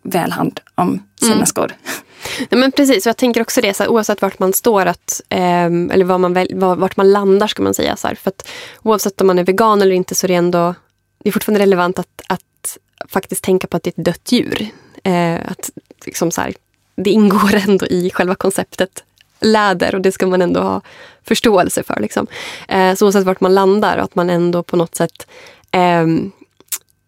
väl 0.04 0.32
hand 0.32 0.60
om 0.76 1.04
sina 1.20 1.34
mm. 1.34 1.46
skor. 1.46 1.72
Nej, 2.50 2.60
men 2.60 2.72
precis, 2.72 3.06
och 3.06 3.10
jag 3.10 3.18
tänker 3.18 3.42
också 3.42 3.62
det, 3.62 3.74
så 3.74 3.84
här, 3.84 3.90
oavsett 3.90 4.22
vart 4.22 4.40
man 4.40 4.54
står, 4.54 4.86
att, 4.86 5.22
eh, 5.30 5.66
eller 5.66 6.04
var 6.04 6.18
man 6.18 6.34
väl, 6.34 6.48
var, 6.56 6.76
vart 6.76 6.98
man 6.98 7.12
landar 7.12 7.48
ska 7.48 7.64
man 7.64 7.74
säga. 7.74 7.96
Så 7.96 8.08
här, 8.08 8.16
för 8.16 8.30
att, 8.30 8.50
oavsett 8.84 9.22
om 9.22 9.28
man 9.28 9.40
är 9.40 9.44
vegan 9.44 9.82
eller 9.82 9.96
inte 9.96 10.16
så 10.16 10.26
är 10.26 10.28
det 10.28 10.36
ändå 10.36 10.76
det 11.24 11.30
är 11.30 11.32
fortfarande 11.32 11.62
relevant 11.62 12.00
att, 12.00 12.22
att 12.28 12.78
faktiskt 13.08 13.44
tänka 13.44 13.68
på 13.68 13.78
att 13.78 13.84
det 13.84 13.88
är 13.88 14.02
ett 14.02 14.06
dött 14.06 14.32
djur. 14.32 14.68
Eh, 15.04 15.36
att 15.52 15.70
liksom 16.06 16.32
så 16.32 16.42
här, 16.42 16.54
det 16.98 17.10
ingår 17.10 17.56
ändå 17.68 17.88
i 17.88 18.10
själva 18.14 18.36
konceptet 18.36 19.04
läder 19.40 19.96
och 19.96 20.02
det 20.02 20.12
ska 20.12 20.28
man 20.28 20.42
ändå 20.42 20.60
ha 20.60 20.82
förståelse 21.24 21.84
för. 21.84 22.00
Liksom. 22.00 22.28
Eh, 22.68 22.96
så 22.96 23.06
oavsett 23.06 23.26
vart 23.26 23.42
man 23.42 23.56
landar 23.56 23.98
och 23.98 24.04
att 24.04 24.16
man 24.16 24.30
ändå 24.30 24.64
på 24.64 24.78
något 24.78 24.96
sätt 24.96 25.28
eh, 25.72 26.06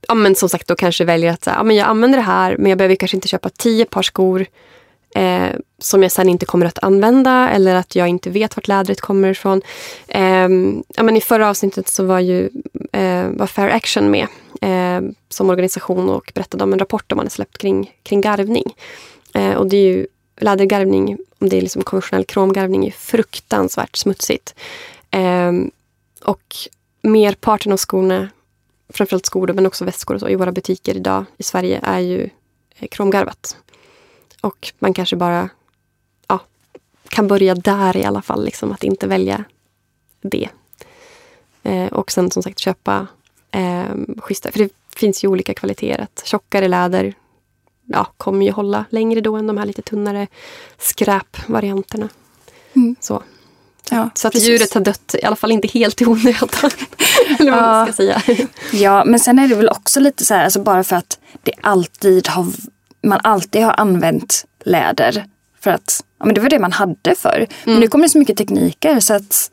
ja, 0.07 0.13
men 0.13 0.35
som 0.35 0.49
sagt 0.49 0.67
då 0.67 0.75
kanske 0.75 1.05
väljer 1.05 1.31
att 1.31 1.43
så 1.43 1.49
ja, 1.49 1.63
men 1.63 1.75
jag 1.75 1.87
använder 1.87 2.17
det 2.17 2.23
här 2.23 2.57
men 2.57 2.69
jag 2.69 2.77
behöver 2.77 2.95
kanske 2.95 3.17
inte 3.17 3.27
köpa 3.27 3.49
tio 3.49 3.85
par 3.85 4.01
skor 4.01 4.45
eh, 5.15 5.49
som 5.79 6.03
jag 6.03 6.11
sen 6.11 6.29
inte 6.29 6.45
kommer 6.45 6.65
att 6.65 6.83
använda 6.83 7.49
eller 7.49 7.75
att 7.75 7.95
jag 7.95 8.07
inte 8.07 8.29
vet 8.29 8.55
vart 8.55 8.67
lädret 8.67 9.01
kommer 9.01 9.29
ifrån. 9.29 9.61
Eh, 10.07 10.49
ja, 10.95 11.03
men 11.03 11.17
I 11.17 11.21
förra 11.21 11.49
avsnittet 11.49 11.87
så 11.87 12.03
var 12.03 12.19
ju 12.19 12.49
eh, 12.91 13.27
var 13.29 13.47
Fair 13.47 13.69
Action 13.69 14.11
med 14.11 14.27
eh, 14.61 15.09
som 15.29 15.49
organisation 15.49 16.09
och 16.09 16.31
berättade 16.35 16.63
om 16.63 16.73
en 16.73 16.79
rapport 16.79 17.03
de 17.07 17.17
hade 17.17 17.29
släppt 17.29 17.57
kring, 17.57 17.91
kring 18.03 18.21
garvning. 18.21 18.73
Eh, 19.33 19.53
och 19.53 19.67
det 19.67 19.77
är 19.77 19.93
ju 19.93 20.07
lädergarvning, 20.37 21.17
om 21.39 21.49
det 21.49 21.57
är 21.57 21.61
liksom 21.61 21.81
konventionell 21.81 22.25
kromgarvning, 22.25 22.87
är 22.87 22.91
fruktansvärt 22.91 23.95
smutsigt. 23.95 24.55
Eh, 25.11 25.51
och 26.23 26.55
merparten 27.01 27.71
av 27.71 27.77
skorna, 27.77 28.29
framförallt 28.89 29.25
skor 29.25 29.47
men 29.53 29.65
också 29.65 29.85
väskor 29.85 30.15
och 30.15 30.19
så, 30.21 30.29
i 30.29 30.35
våra 30.35 30.51
butiker 30.51 30.95
idag 30.95 31.25
i 31.37 31.43
Sverige 31.43 31.79
är 31.83 31.99
ju 31.99 32.29
eh, 32.75 32.87
kromgarvat. 32.87 33.57
Och 34.41 34.73
man 34.79 34.93
kanske 34.93 35.15
bara 35.15 35.49
ja, 36.27 36.39
kan 37.09 37.27
börja 37.27 37.55
där 37.55 37.97
i 37.97 38.03
alla 38.03 38.21
fall, 38.21 38.45
liksom, 38.45 38.71
att 38.71 38.83
inte 38.83 39.07
välja 39.07 39.43
det. 40.21 40.49
Eh, 41.63 41.87
och 41.87 42.11
sen 42.11 42.31
som 42.31 42.43
sagt 42.43 42.59
köpa 42.59 43.07
eh, 43.51 43.85
schyssta, 44.17 44.51
för 44.51 44.59
det 44.59 44.69
finns 44.95 45.23
ju 45.23 45.27
olika 45.27 45.53
kvaliteter. 45.53 46.07
Tjockare 46.23 46.67
läder 46.67 47.13
ja, 47.89 48.07
kommer 48.17 48.45
ju 48.45 48.51
hålla 48.51 48.85
längre 48.89 49.21
då 49.21 49.35
än 49.35 49.47
de 49.47 49.57
här 49.57 49.65
lite 49.65 49.81
tunnare 49.81 50.27
skräpvarianterna. 50.77 52.09
Mm. 52.73 52.95
Så. 52.99 53.23
Ja, 53.91 54.09
så 54.13 54.27
att 54.27 54.33
precis. 54.33 54.49
djuret 54.49 54.73
har 54.73 54.81
dött, 54.81 55.15
i 55.21 55.25
alla 55.25 55.35
fall 55.35 55.51
inte 55.51 55.67
helt 55.67 56.01
i 56.01 56.05
onödan. 56.05 56.49
Eller 57.39 57.51
vad 57.51 57.59
ja. 57.59 57.65
man 57.65 57.85
ska 57.85 57.93
säga. 57.93 58.21
Ja, 58.71 59.05
men 59.05 59.19
sen 59.19 59.39
är 59.39 59.47
det 59.47 59.55
väl 59.55 59.69
också 59.69 59.99
lite 59.99 60.25
så 60.25 60.33
här, 60.33 60.43
alltså 60.43 60.63
bara 60.63 60.83
för 60.83 60.95
att 60.95 61.19
det 61.43 61.51
alltid 61.61 62.27
har 62.27 62.45
man 63.01 63.19
alltid 63.23 63.63
har 63.63 63.79
använt 63.79 64.45
läder. 64.63 65.25
För 65.59 65.71
att 65.71 66.03
ja, 66.19 66.25
men 66.25 66.35
det 66.35 66.41
var 66.41 66.49
det 66.49 66.59
man 66.59 66.71
hade 66.71 67.15
för. 67.15 67.35
Mm. 67.35 67.49
Men 67.63 67.79
nu 67.79 67.87
kommer 67.87 68.05
det 68.05 68.09
så 68.09 68.19
mycket 68.19 68.37
tekniker 68.37 68.99
så 68.99 69.13
att 69.13 69.51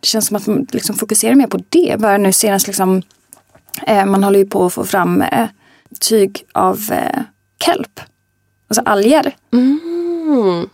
det 0.00 0.06
känns 0.06 0.26
som 0.26 0.36
att 0.36 0.46
man 0.46 0.66
liksom 0.70 0.96
fokuserar 0.96 1.34
mer 1.34 1.46
på 1.46 1.60
det. 1.68 1.96
Bara 1.98 2.16
nu 2.16 2.32
senast 2.32 2.66
liksom, 2.66 3.02
eh, 3.86 4.06
man 4.06 4.24
håller 4.24 4.38
ju 4.38 4.46
på 4.46 4.66
att 4.66 4.72
få 4.72 4.84
fram 4.84 5.22
eh, 5.22 5.48
tyg 6.00 6.44
av 6.52 6.80
eh, 6.90 7.20
kelp. 7.64 8.00
Alltså 8.68 8.82
alger. 8.84 9.36
Mm. 9.52 10.68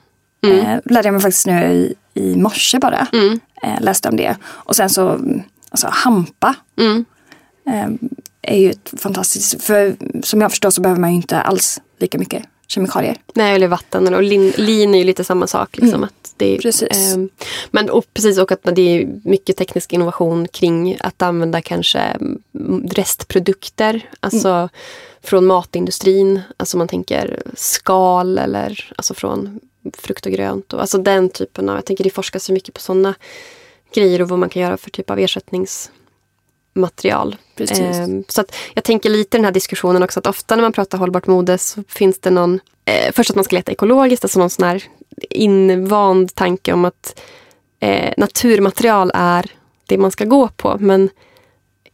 Mm. 0.45 0.59
Eh, 0.59 0.81
lärde 0.85 1.09
jag 1.09 1.13
mig 1.13 1.23
faktiskt 1.23 1.47
nu 1.47 1.73
i, 1.73 1.95
i 2.15 2.37
morse 2.37 2.79
bara. 2.79 3.07
Mm. 3.13 3.41
Eh, 3.63 3.81
läste 3.81 4.09
om 4.09 4.17
det. 4.17 4.37
Och 4.45 4.77
sen 4.77 4.91
så 4.91 5.21
alltså, 5.71 5.89
hampa. 5.91 6.55
Mm. 6.77 7.05
Eh, 7.67 8.09
är 8.43 8.59
ju 8.59 8.71
ett 8.71 8.95
fantastiskt, 8.97 9.63
för 9.63 9.97
som 10.23 10.41
jag 10.41 10.51
förstår 10.51 10.71
så 10.71 10.81
behöver 10.81 11.01
man 11.01 11.11
ju 11.11 11.17
inte 11.17 11.41
alls 11.41 11.81
lika 11.99 12.19
mycket 12.19 12.45
kemikalier. 12.67 13.17
Nej, 13.35 13.55
eller 13.55 13.69
vatten. 13.69 14.15
Och 14.15 14.23
lin, 14.23 14.53
lin 14.57 14.95
är 14.95 14.99
ju 14.99 15.05
lite 15.05 15.25
samma 15.25 15.47
sak. 15.47 15.77
Liksom, 15.77 15.95
mm. 15.95 16.05
att 16.05 16.35
det 16.37 16.55
är, 16.55 16.59
precis. 16.59 17.15
Eh, 17.15 17.19
men 17.71 17.91
och 17.91 18.05
precis, 18.15 18.39
och 18.39 18.53
att 18.53 18.63
det 18.63 18.83
är 18.83 19.21
mycket 19.25 19.57
teknisk 19.57 19.93
innovation 19.93 20.49
kring 20.49 20.97
att 21.01 21.23
använda 21.23 21.63
kanske 21.63 21.99
mm, 21.99 22.89
restprodukter. 22.91 24.09
Alltså 24.21 24.49
mm. 24.49 24.69
Från 25.25 25.47
matindustrin. 25.47 26.41
Alltså 26.57 26.77
man 26.77 26.89
tänker 26.89 27.43
skal 27.55 28.39
eller 28.39 28.93
alltså 28.97 29.15
från 29.15 29.61
frukt 29.93 30.27
och 30.27 30.33
grönt. 30.33 30.73
Och, 30.73 30.81
alltså 30.81 30.99
den 30.99 31.29
typen 31.29 31.69
av, 31.69 31.75
jag 31.75 31.85
tänker 31.85 32.05
det 32.05 32.11
forskas 32.11 32.45
så 32.45 32.53
mycket 32.53 32.75
på 32.75 32.81
sådana 32.81 33.15
grejer 33.95 34.23
och 34.23 34.29
vad 34.29 34.39
man 34.39 34.49
kan 34.49 34.63
göra 34.63 34.77
för 34.77 34.91
typ 34.91 35.11
av 35.11 35.19
ersättnings 35.19 35.91
material. 36.75 37.37
Eh, 37.57 38.07
så 38.29 38.41
att 38.41 38.55
jag 38.75 38.85
tänker 38.85 39.11
lite 39.11 39.37
i 39.37 39.39
den 39.39 39.45
här 39.45 39.53
diskussionen 39.53 40.03
också 40.03 40.21
att 40.21 40.27
ofta 40.27 40.57
när 40.57 40.63
man 40.63 40.73
pratar 40.73 40.99
hållbart 40.99 41.27
mode 41.27 41.59
så 41.59 41.85
finns 41.89 42.21
det 42.21 42.31
någon, 42.31 42.61
eh, 42.85 43.13
först 43.13 43.31
att 43.31 43.37
man 43.37 43.45
ska 43.45 43.57
leta 43.57 43.73
ekologiskt, 43.73 44.25
alltså 44.25 44.39
någon 44.39 44.51
sån 44.51 44.67
här 44.67 44.85
invand 45.31 46.35
tanke 46.35 46.73
om 46.73 46.85
att 46.85 47.21
eh, 47.81 48.15
naturmaterial 48.17 49.11
är 49.15 49.51
det 49.87 49.99
man 49.99 50.11
ska 50.11 50.25
gå 50.25 50.49
på. 50.49 50.77
Men 50.81 51.11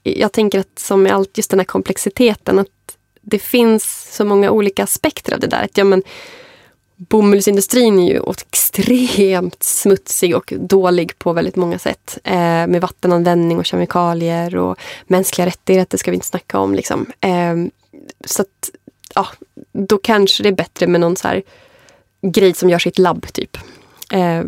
jag 0.03 0.33
tänker 0.33 0.59
att 0.59 0.79
som 0.79 1.03
med 1.03 1.13
allt, 1.13 1.37
just 1.37 1.51
den 1.51 1.61
här 1.61 1.65
komplexiteten, 1.65 2.59
att 2.59 2.67
det 3.21 3.39
finns 3.39 4.15
så 4.17 4.25
många 4.25 4.51
olika 4.51 4.85
aspekter 4.85 5.35
av 5.35 5.41
det 5.41 5.47
där. 5.47 5.65
Att, 5.65 5.79
ja, 5.79 5.85
men, 5.85 6.03
bomullsindustrin 6.97 7.99
är 7.99 8.13
ju 8.13 8.23
extremt 8.31 9.63
smutsig 9.63 10.37
och 10.37 10.53
dålig 10.57 11.19
på 11.19 11.33
väldigt 11.33 11.57
många 11.57 11.79
sätt. 11.79 12.19
Eh, 12.25 12.67
med 12.67 12.81
vattenanvändning 12.81 13.59
och 13.59 13.67
kemikalier 13.67 14.57
och 14.57 14.79
mänskliga 15.07 15.47
rättigheter 15.47 15.99
ska 15.99 16.11
vi 16.11 16.15
inte 16.15 16.27
snacka 16.27 16.59
om. 16.59 16.75
Liksom. 16.75 17.07
Eh, 17.21 17.57
så 18.25 18.43
att, 18.43 18.71
ja, 19.15 19.27
då 19.73 19.99
kanske 19.99 20.43
det 20.43 20.49
är 20.49 20.53
bättre 20.53 20.87
med 20.87 21.01
någon 21.01 21.17
så 21.17 21.29
här 21.29 21.43
grej 22.23 22.55
som 22.55 22.71
görs 22.71 22.87
i 22.87 22.89
ett 22.89 22.99
labb, 22.99 23.27
typ. 23.33 23.57
Eh, 24.11 24.45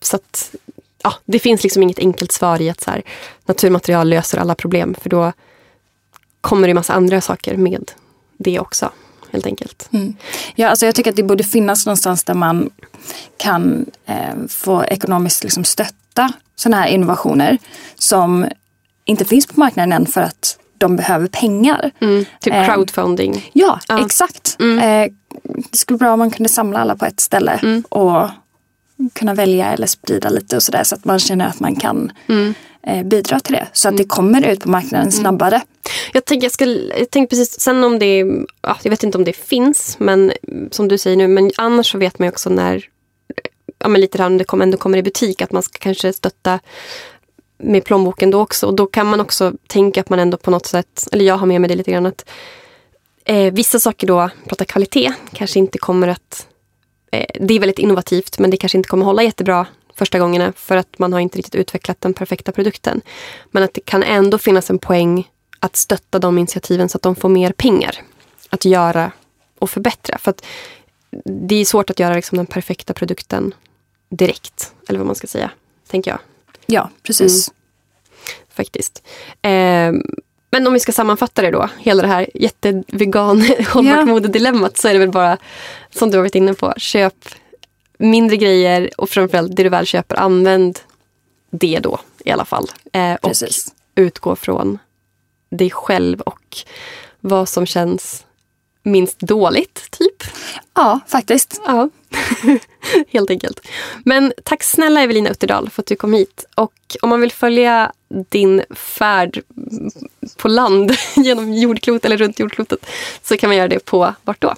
så 0.00 0.16
att, 0.16 0.54
ja, 1.02 1.14
det 1.24 1.38
finns 1.38 1.62
liksom 1.62 1.82
inget 1.82 1.98
enkelt 1.98 2.32
svar 2.32 2.62
i 2.62 2.70
att 2.70 2.80
så 2.80 2.90
här, 2.90 3.02
naturmaterial 3.44 4.08
löser 4.08 4.38
alla 4.38 4.54
problem, 4.54 4.94
för 5.02 5.10
då 5.10 5.32
kommer 6.40 6.68
det 6.68 6.74
massa 6.74 6.92
andra 6.92 7.20
saker 7.20 7.56
med 7.56 7.90
det 8.42 8.58
också 8.58 8.90
helt 9.32 9.46
enkelt. 9.46 9.88
Mm. 9.92 10.14
Ja, 10.54 10.68
alltså 10.68 10.86
jag 10.86 10.94
tycker 10.94 11.10
att 11.10 11.16
det 11.16 11.22
borde 11.22 11.44
finnas 11.44 11.86
någonstans 11.86 12.24
där 12.24 12.34
man 12.34 12.70
kan 13.36 13.86
eh, 14.06 14.46
få 14.48 14.84
ekonomiskt 14.84 15.42
liksom 15.42 15.64
stötta 15.64 16.32
sådana 16.56 16.76
här 16.76 16.88
innovationer 16.88 17.58
som 17.94 18.46
inte 19.04 19.24
finns 19.24 19.46
på 19.46 19.60
marknaden 19.60 19.92
än 19.92 20.06
för 20.06 20.20
att 20.20 20.58
de 20.78 20.96
behöver 20.96 21.26
pengar. 21.26 21.90
Mm, 22.00 22.24
typ 22.40 22.54
eh, 22.54 22.66
crowdfunding. 22.66 23.36
Eh, 23.36 23.42
ja, 23.52 23.80
exakt. 24.04 24.56
Mm. 24.60 24.78
Eh, 24.78 25.12
det 25.70 25.78
skulle 25.78 25.98
vara 25.98 26.08
bra 26.08 26.12
om 26.12 26.18
man 26.18 26.30
kunde 26.30 26.48
samla 26.48 26.78
alla 26.78 26.96
på 26.96 27.06
ett 27.06 27.20
ställe 27.20 27.52
mm. 27.62 27.82
och 27.88 28.28
kunna 29.12 29.34
välja 29.34 29.72
eller 29.72 29.86
sprida 29.86 30.28
lite 30.28 30.56
och 30.56 30.62
sådär 30.62 30.84
så 30.84 30.94
att 30.94 31.04
man 31.04 31.18
känner 31.18 31.46
att 31.46 31.60
man 31.60 31.76
kan 31.76 32.12
mm. 32.28 32.54
eh, 32.86 33.06
bidra 33.06 33.40
till 33.40 33.54
det. 33.54 33.66
Så 33.72 33.88
att 33.88 33.96
det 33.96 34.02
mm. 34.02 34.08
kommer 34.08 34.46
ut 34.46 34.60
på 34.60 34.68
marknaden 34.68 35.08
mm. 35.08 35.12
snabbare. 35.12 35.60
Jag 36.12 36.24
tänkte, 36.24 36.44
jag, 36.44 36.52
ska, 36.52 36.64
jag 36.98 37.10
tänkte 37.10 37.36
precis, 37.36 37.60
sen 37.60 37.84
om 37.84 37.98
det, 37.98 38.18
ja, 38.62 38.78
jag 38.82 38.90
vet 38.90 39.02
inte 39.02 39.18
om 39.18 39.24
det 39.24 39.32
finns, 39.32 39.96
men 39.98 40.32
som 40.70 40.88
du 40.88 40.98
säger 40.98 41.16
nu, 41.16 41.28
men 41.28 41.50
annars 41.56 41.92
så 41.92 41.98
vet 41.98 42.18
man 42.18 42.26
ju 42.26 42.32
också 42.32 42.50
när, 42.50 42.88
ja 43.78 43.88
men 43.88 44.00
lite 44.00 44.24
om 44.26 44.38
det 44.38 44.44
kom, 44.44 44.62
ändå 44.62 44.76
kommer 44.76 44.98
i 44.98 45.02
butik, 45.02 45.42
att 45.42 45.52
man 45.52 45.62
ska 45.62 45.78
kanske 45.78 46.12
stötta 46.12 46.60
med 47.58 47.84
plånboken 47.84 48.30
då 48.30 48.40
också. 48.40 48.66
Och 48.66 48.74
då 48.74 48.86
kan 48.86 49.06
man 49.06 49.20
också 49.20 49.52
tänka 49.66 50.00
att 50.00 50.10
man 50.10 50.18
ändå 50.18 50.36
på 50.36 50.50
något 50.50 50.66
sätt, 50.66 51.08
eller 51.12 51.24
jag 51.24 51.36
har 51.36 51.46
med 51.46 51.60
mig 51.60 51.68
det 51.68 51.74
lite 51.74 51.90
grann, 51.90 52.06
att 52.06 52.28
eh, 53.24 53.52
vissa 53.52 53.78
saker 53.78 54.06
då, 54.06 54.30
prata 54.48 54.64
kvalitet, 54.64 55.12
kanske 55.32 55.58
inte 55.58 55.78
kommer 55.78 56.08
att 56.08 56.46
eh, 57.12 57.26
det 57.40 57.54
är 57.54 57.60
väldigt 57.60 57.78
innovativt 57.78 58.38
men 58.38 58.50
det 58.50 58.56
kanske 58.56 58.78
inte 58.78 58.88
kommer 58.88 59.04
hålla 59.04 59.22
jättebra 59.22 59.66
första 59.94 60.18
gångerna 60.18 60.52
för 60.56 60.76
att 60.76 60.98
man 60.98 61.12
har 61.12 61.20
inte 61.20 61.38
riktigt 61.38 61.54
utvecklat 61.54 62.00
den 62.00 62.14
perfekta 62.14 62.52
produkten. 62.52 63.00
Men 63.50 63.62
att 63.62 63.74
det 63.74 63.80
kan 63.80 64.02
ändå 64.02 64.38
finnas 64.38 64.70
en 64.70 64.78
poäng 64.78 65.28
att 65.62 65.76
stötta 65.76 66.18
de 66.18 66.38
initiativen 66.38 66.88
så 66.88 66.96
att 66.98 67.02
de 67.02 67.16
får 67.16 67.28
mer 67.28 67.52
pengar 67.52 68.02
att 68.50 68.64
göra 68.64 69.12
och 69.58 69.70
förbättra. 69.70 70.18
För 70.18 70.30
att 70.30 70.44
det 71.24 71.54
är 71.54 71.64
svårt 71.64 71.90
att 71.90 71.98
göra 71.98 72.14
liksom 72.14 72.36
den 72.36 72.46
perfekta 72.46 72.94
produkten 72.94 73.54
direkt, 74.08 74.72
eller 74.88 74.98
vad 74.98 75.06
man 75.06 75.14
ska 75.14 75.26
säga, 75.26 75.50
tänker 75.86 76.10
jag. 76.10 76.20
Ja, 76.66 76.90
precis. 77.02 77.48
Mm. 77.48 77.56
Faktiskt. 78.48 79.02
Eh, 79.42 79.92
men 80.50 80.66
om 80.66 80.72
vi 80.72 80.80
ska 80.80 80.92
sammanfatta 80.92 81.42
det 81.42 81.50
då, 81.50 81.68
hela 81.78 82.02
det 82.02 82.08
här 82.08 82.28
jättevegan 82.34 83.40
hållbart 83.68 83.94
yeah. 83.94 84.06
modedilemmat 84.06 84.76
så 84.76 84.88
är 84.88 84.92
det 84.92 84.98
väl 84.98 85.10
bara, 85.10 85.38
som 85.90 86.10
du 86.10 86.16
har 86.16 86.22
varit 86.22 86.34
inne 86.34 86.54
på, 86.54 86.74
köp 86.76 87.28
mindre 87.98 88.36
grejer 88.36 88.90
och 88.96 89.10
framförallt 89.10 89.56
det 89.56 89.62
du 89.62 89.68
väl 89.68 89.86
köper, 89.86 90.16
använd 90.16 90.78
det 91.50 91.78
då 91.78 92.00
i 92.24 92.30
alla 92.30 92.44
fall. 92.44 92.66
Eh, 92.92 93.14
och 93.14 93.32
utgå 93.94 94.36
från 94.36 94.78
dig 95.58 95.70
själv 95.70 96.20
och 96.20 96.56
vad 97.20 97.48
som 97.48 97.66
känns 97.66 98.24
minst 98.82 99.20
dåligt, 99.20 99.90
typ. 99.90 100.22
Ja, 100.74 101.00
faktiskt. 101.06 101.60
Ja, 101.66 101.88
helt 103.08 103.30
enkelt. 103.30 103.68
Men 104.04 104.32
tack 104.44 104.62
snälla 104.62 105.02
Evelina 105.02 105.30
Utterdal 105.30 105.70
för 105.70 105.82
att 105.82 105.86
du 105.86 105.96
kom 105.96 106.12
hit. 106.12 106.44
Och 106.54 106.96
om 107.02 107.08
man 107.08 107.20
vill 107.20 107.32
följa 107.32 107.92
din 108.08 108.62
färd 108.70 109.42
på 110.36 110.48
land 110.48 110.92
genom 111.16 111.52
jordklotet 111.52 112.04
eller 112.04 112.16
runt 112.16 112.38
jordklotet 112.38 112.86
så 113.22 113.36
kan 113.36 113.50
man 113.50 113.56
göra 113.56 113.68
det 113.68 113.84
på 113.84 114.14
vart 114.22 114.40
då? 114.40 114.54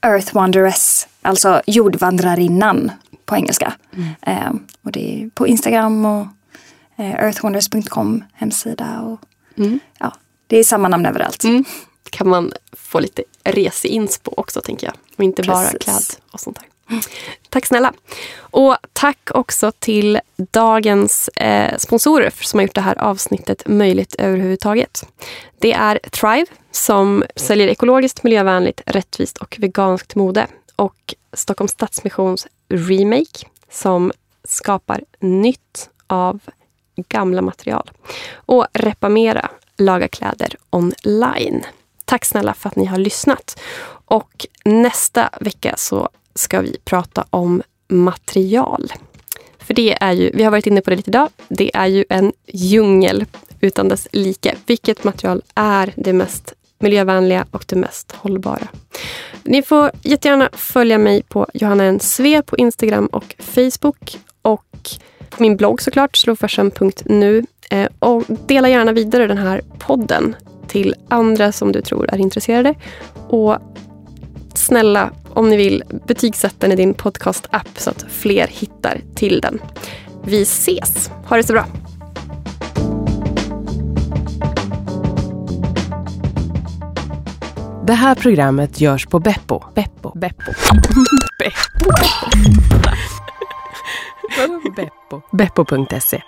Earth 0.00 0.34
Wanderess, 0.34 1.08
alltså 1.22 1.62
jordvandrarinnan 1.66 2.90
på 3.24 3.36
engelska. 3.36 3.72
Mm. 3.92 4.08
Eh, 4.20 4.52
och 4.82 4.92
det 4.92 5.22
är 5.22 5.30
på 5.30 5.46
Instagram 5.46 6.04
och 6.04 6.26
eh, 6.96 7.14
earthwanderers.com 7.14 8.24
hemsida. 8.32 9.00
Och, 9.00 9.20
mm. 9.56 9.80
ja, 9.98 10.12
det 10.46 10.58
är 10.58 10.64
samma 10.64 10.88
namn 10.88 11.06
överallt. 11.06 11.44
Mm. 11.44 11.64
kan 12.10 12.28
man 12.28 12.52
få 12.72 13.00
lite 13.00 13.22
reseinspo 13.44 14.34
också 14.36 14.60
tänker 14.60 14.86
jag. 14.86 14.94
Och 15.16 15.24
inte 15.24 15.42
Precis. 15.42 15.72
bara 15.72 15.78
kläd 15.78 16.20
och 16.30 16.40
sånt 16.40 16.56
där. 16.56 16.68
Tack 17.48 17.66
snälla. 17.66 17.92
Och 18.38 18.76
tack 18.92 19.30
också 19.34 19.72
till 19.78 20.20
dagens 20.36 21.28
eh, 21.28 21.78
sponsorer 21.78 22.32
som 22.40 22.58
har 22.58 22.62
gjort 22.62 22.74
det 22.74 22.80
här 22.80 22.98
avsnittet 22.98 23.62
möjligt 23.66 24.14
överhuvudtaget. 24.14 25.08
Det 25.58 25.72
är 25.72 25.98
Thrive 26.10 26.46
som 26.70 27.24
säljer 27.36 27.68
ekologiskt, 27.68 28.22
miljövänligt, 28.22 28.80
rättvist 28.86 29.38
och 29.38 29.56
veganskt 29.58 30.14
mode. 30.14 30.46
Och 30.76 31.14
Stockholms 31.32 31.72
Stadsmissions 31.72 32.46
Remake 32.68 33.46
som 33.70 34.12
skapar 34.44 35.04
nytt 35.20 35.90
av 36.06 36.40
gamla 37.08 37.42
material. 37.42 37.90
Och 38.34 38.66
reparera, 38.72 39.50
laga 39.78 40.08
kläder 40.08 40.56
online. 40.70 41.64
Tack 42.04 42.24
snälla 42.24 42.54
för 42.54 42.68
att 42.68 42.76
ni 42.76 42.84
har 42.84 42.98
lyssnat. 42.98 43.60
Och 44.04 44.46
nästa 44.64 45.30
vecka 45.40 45.74
så 45.76 46.08
ska 46.34 46.60
vi 46.60 46.76
prata 46.84 47.24
om 47.30 47.62
material. 47.88 48.92
För 49.58 49.74
det 49.74 49.96
är 50.00 50.12
ju, 50.12 50.30
vi 50.34 50.42
har 50.42 50.50
varit 50.50 50.66
inne 50.66 50.80
på 50.80 50.90
det 50.90 50.96
lite 50.96 51.10
idag, 51.10 51.28
det 51.48 51.76
är 51.76 51.86
ju 51.86 52.04
en 52.08 52.32
djungel 52.46 53.24
utan 53.60 53.88
dess 53.88 54.08
like. 54.12 54.56
Vilket 54.66 55.04
material 55.04 55.42
är 55.54 55.92
det 55.96 56.12
mest 56.12 56.54
miljövänliga 56.78 57.46
och 57.50 57.64
det 57.68 57.76
mest 57.76 58.12
hållbara? 58.12 58.68
Ni 59.42 59.62
får 59.62 59.90
jättegärna 60.02 60.50
följa 60.52 60.98
mig 60.98 61.22
på 61.22 61.46
Johanna 61.54 61.84
N. 61.84 62.00
Sve 62.00 62.42
på 62.42 62.56
Instagram 62.56 63.06
och 63.06 63.34
Facebook. 63.38 64.18
Och 64.42 64.90
min 65.38 65.56
blogg 65.56 65.82
såklart, 65.82 66.16
slowfashion.nu. 66.16 67.44
Eh, 67.70 67.88
och 67.98 68.22
dela 68.46 68.68
gärna 68.68 68.92
vidare 68.92 69.26
den 69.26 69.38
här 69.38 69.62
podden 69.78 70.36
till 70.68 70.94
andra 71.08 71.52
som 71.52 71.72
du 71.72 71.82
tror 71.82 72.14
är 72.14 72.18
intresserade. 72.18 72.74
Och 73.28 73.58
snälla, 74.54 75.10
om 75.34 75.50
ni 75.50 75.56
vill, 75.56 75.82
betygsätt 76.06 76.54
den 76.58 76.72
i 76.72 76.76
din 76.76 76.94
podcast-app 76.94 77.68
så 77.78 77.90
att 77.90 78.06
fler 78.08 78.46
hittar 78.46 79.00
till 79.14 79.40
den. 79.40 79.58
Vi 80.24 80.42
ses! 80.42 81.10
Ha 81.24 81.36
det 81.36 81.42
så 81.42 81.52
bra! 81.52 81.66
Det 87.86 87.94
här 87.94 88.14
programmet 88.14 88.80
görs 88.80 89.06
på 89.06 89.20
Beppo. 89.20 89.62
Beppo. 89.74 90.18
Beppo. 90.18 90.52
Beppo. 94.74 95.22
Beppo.se 95.32 96.22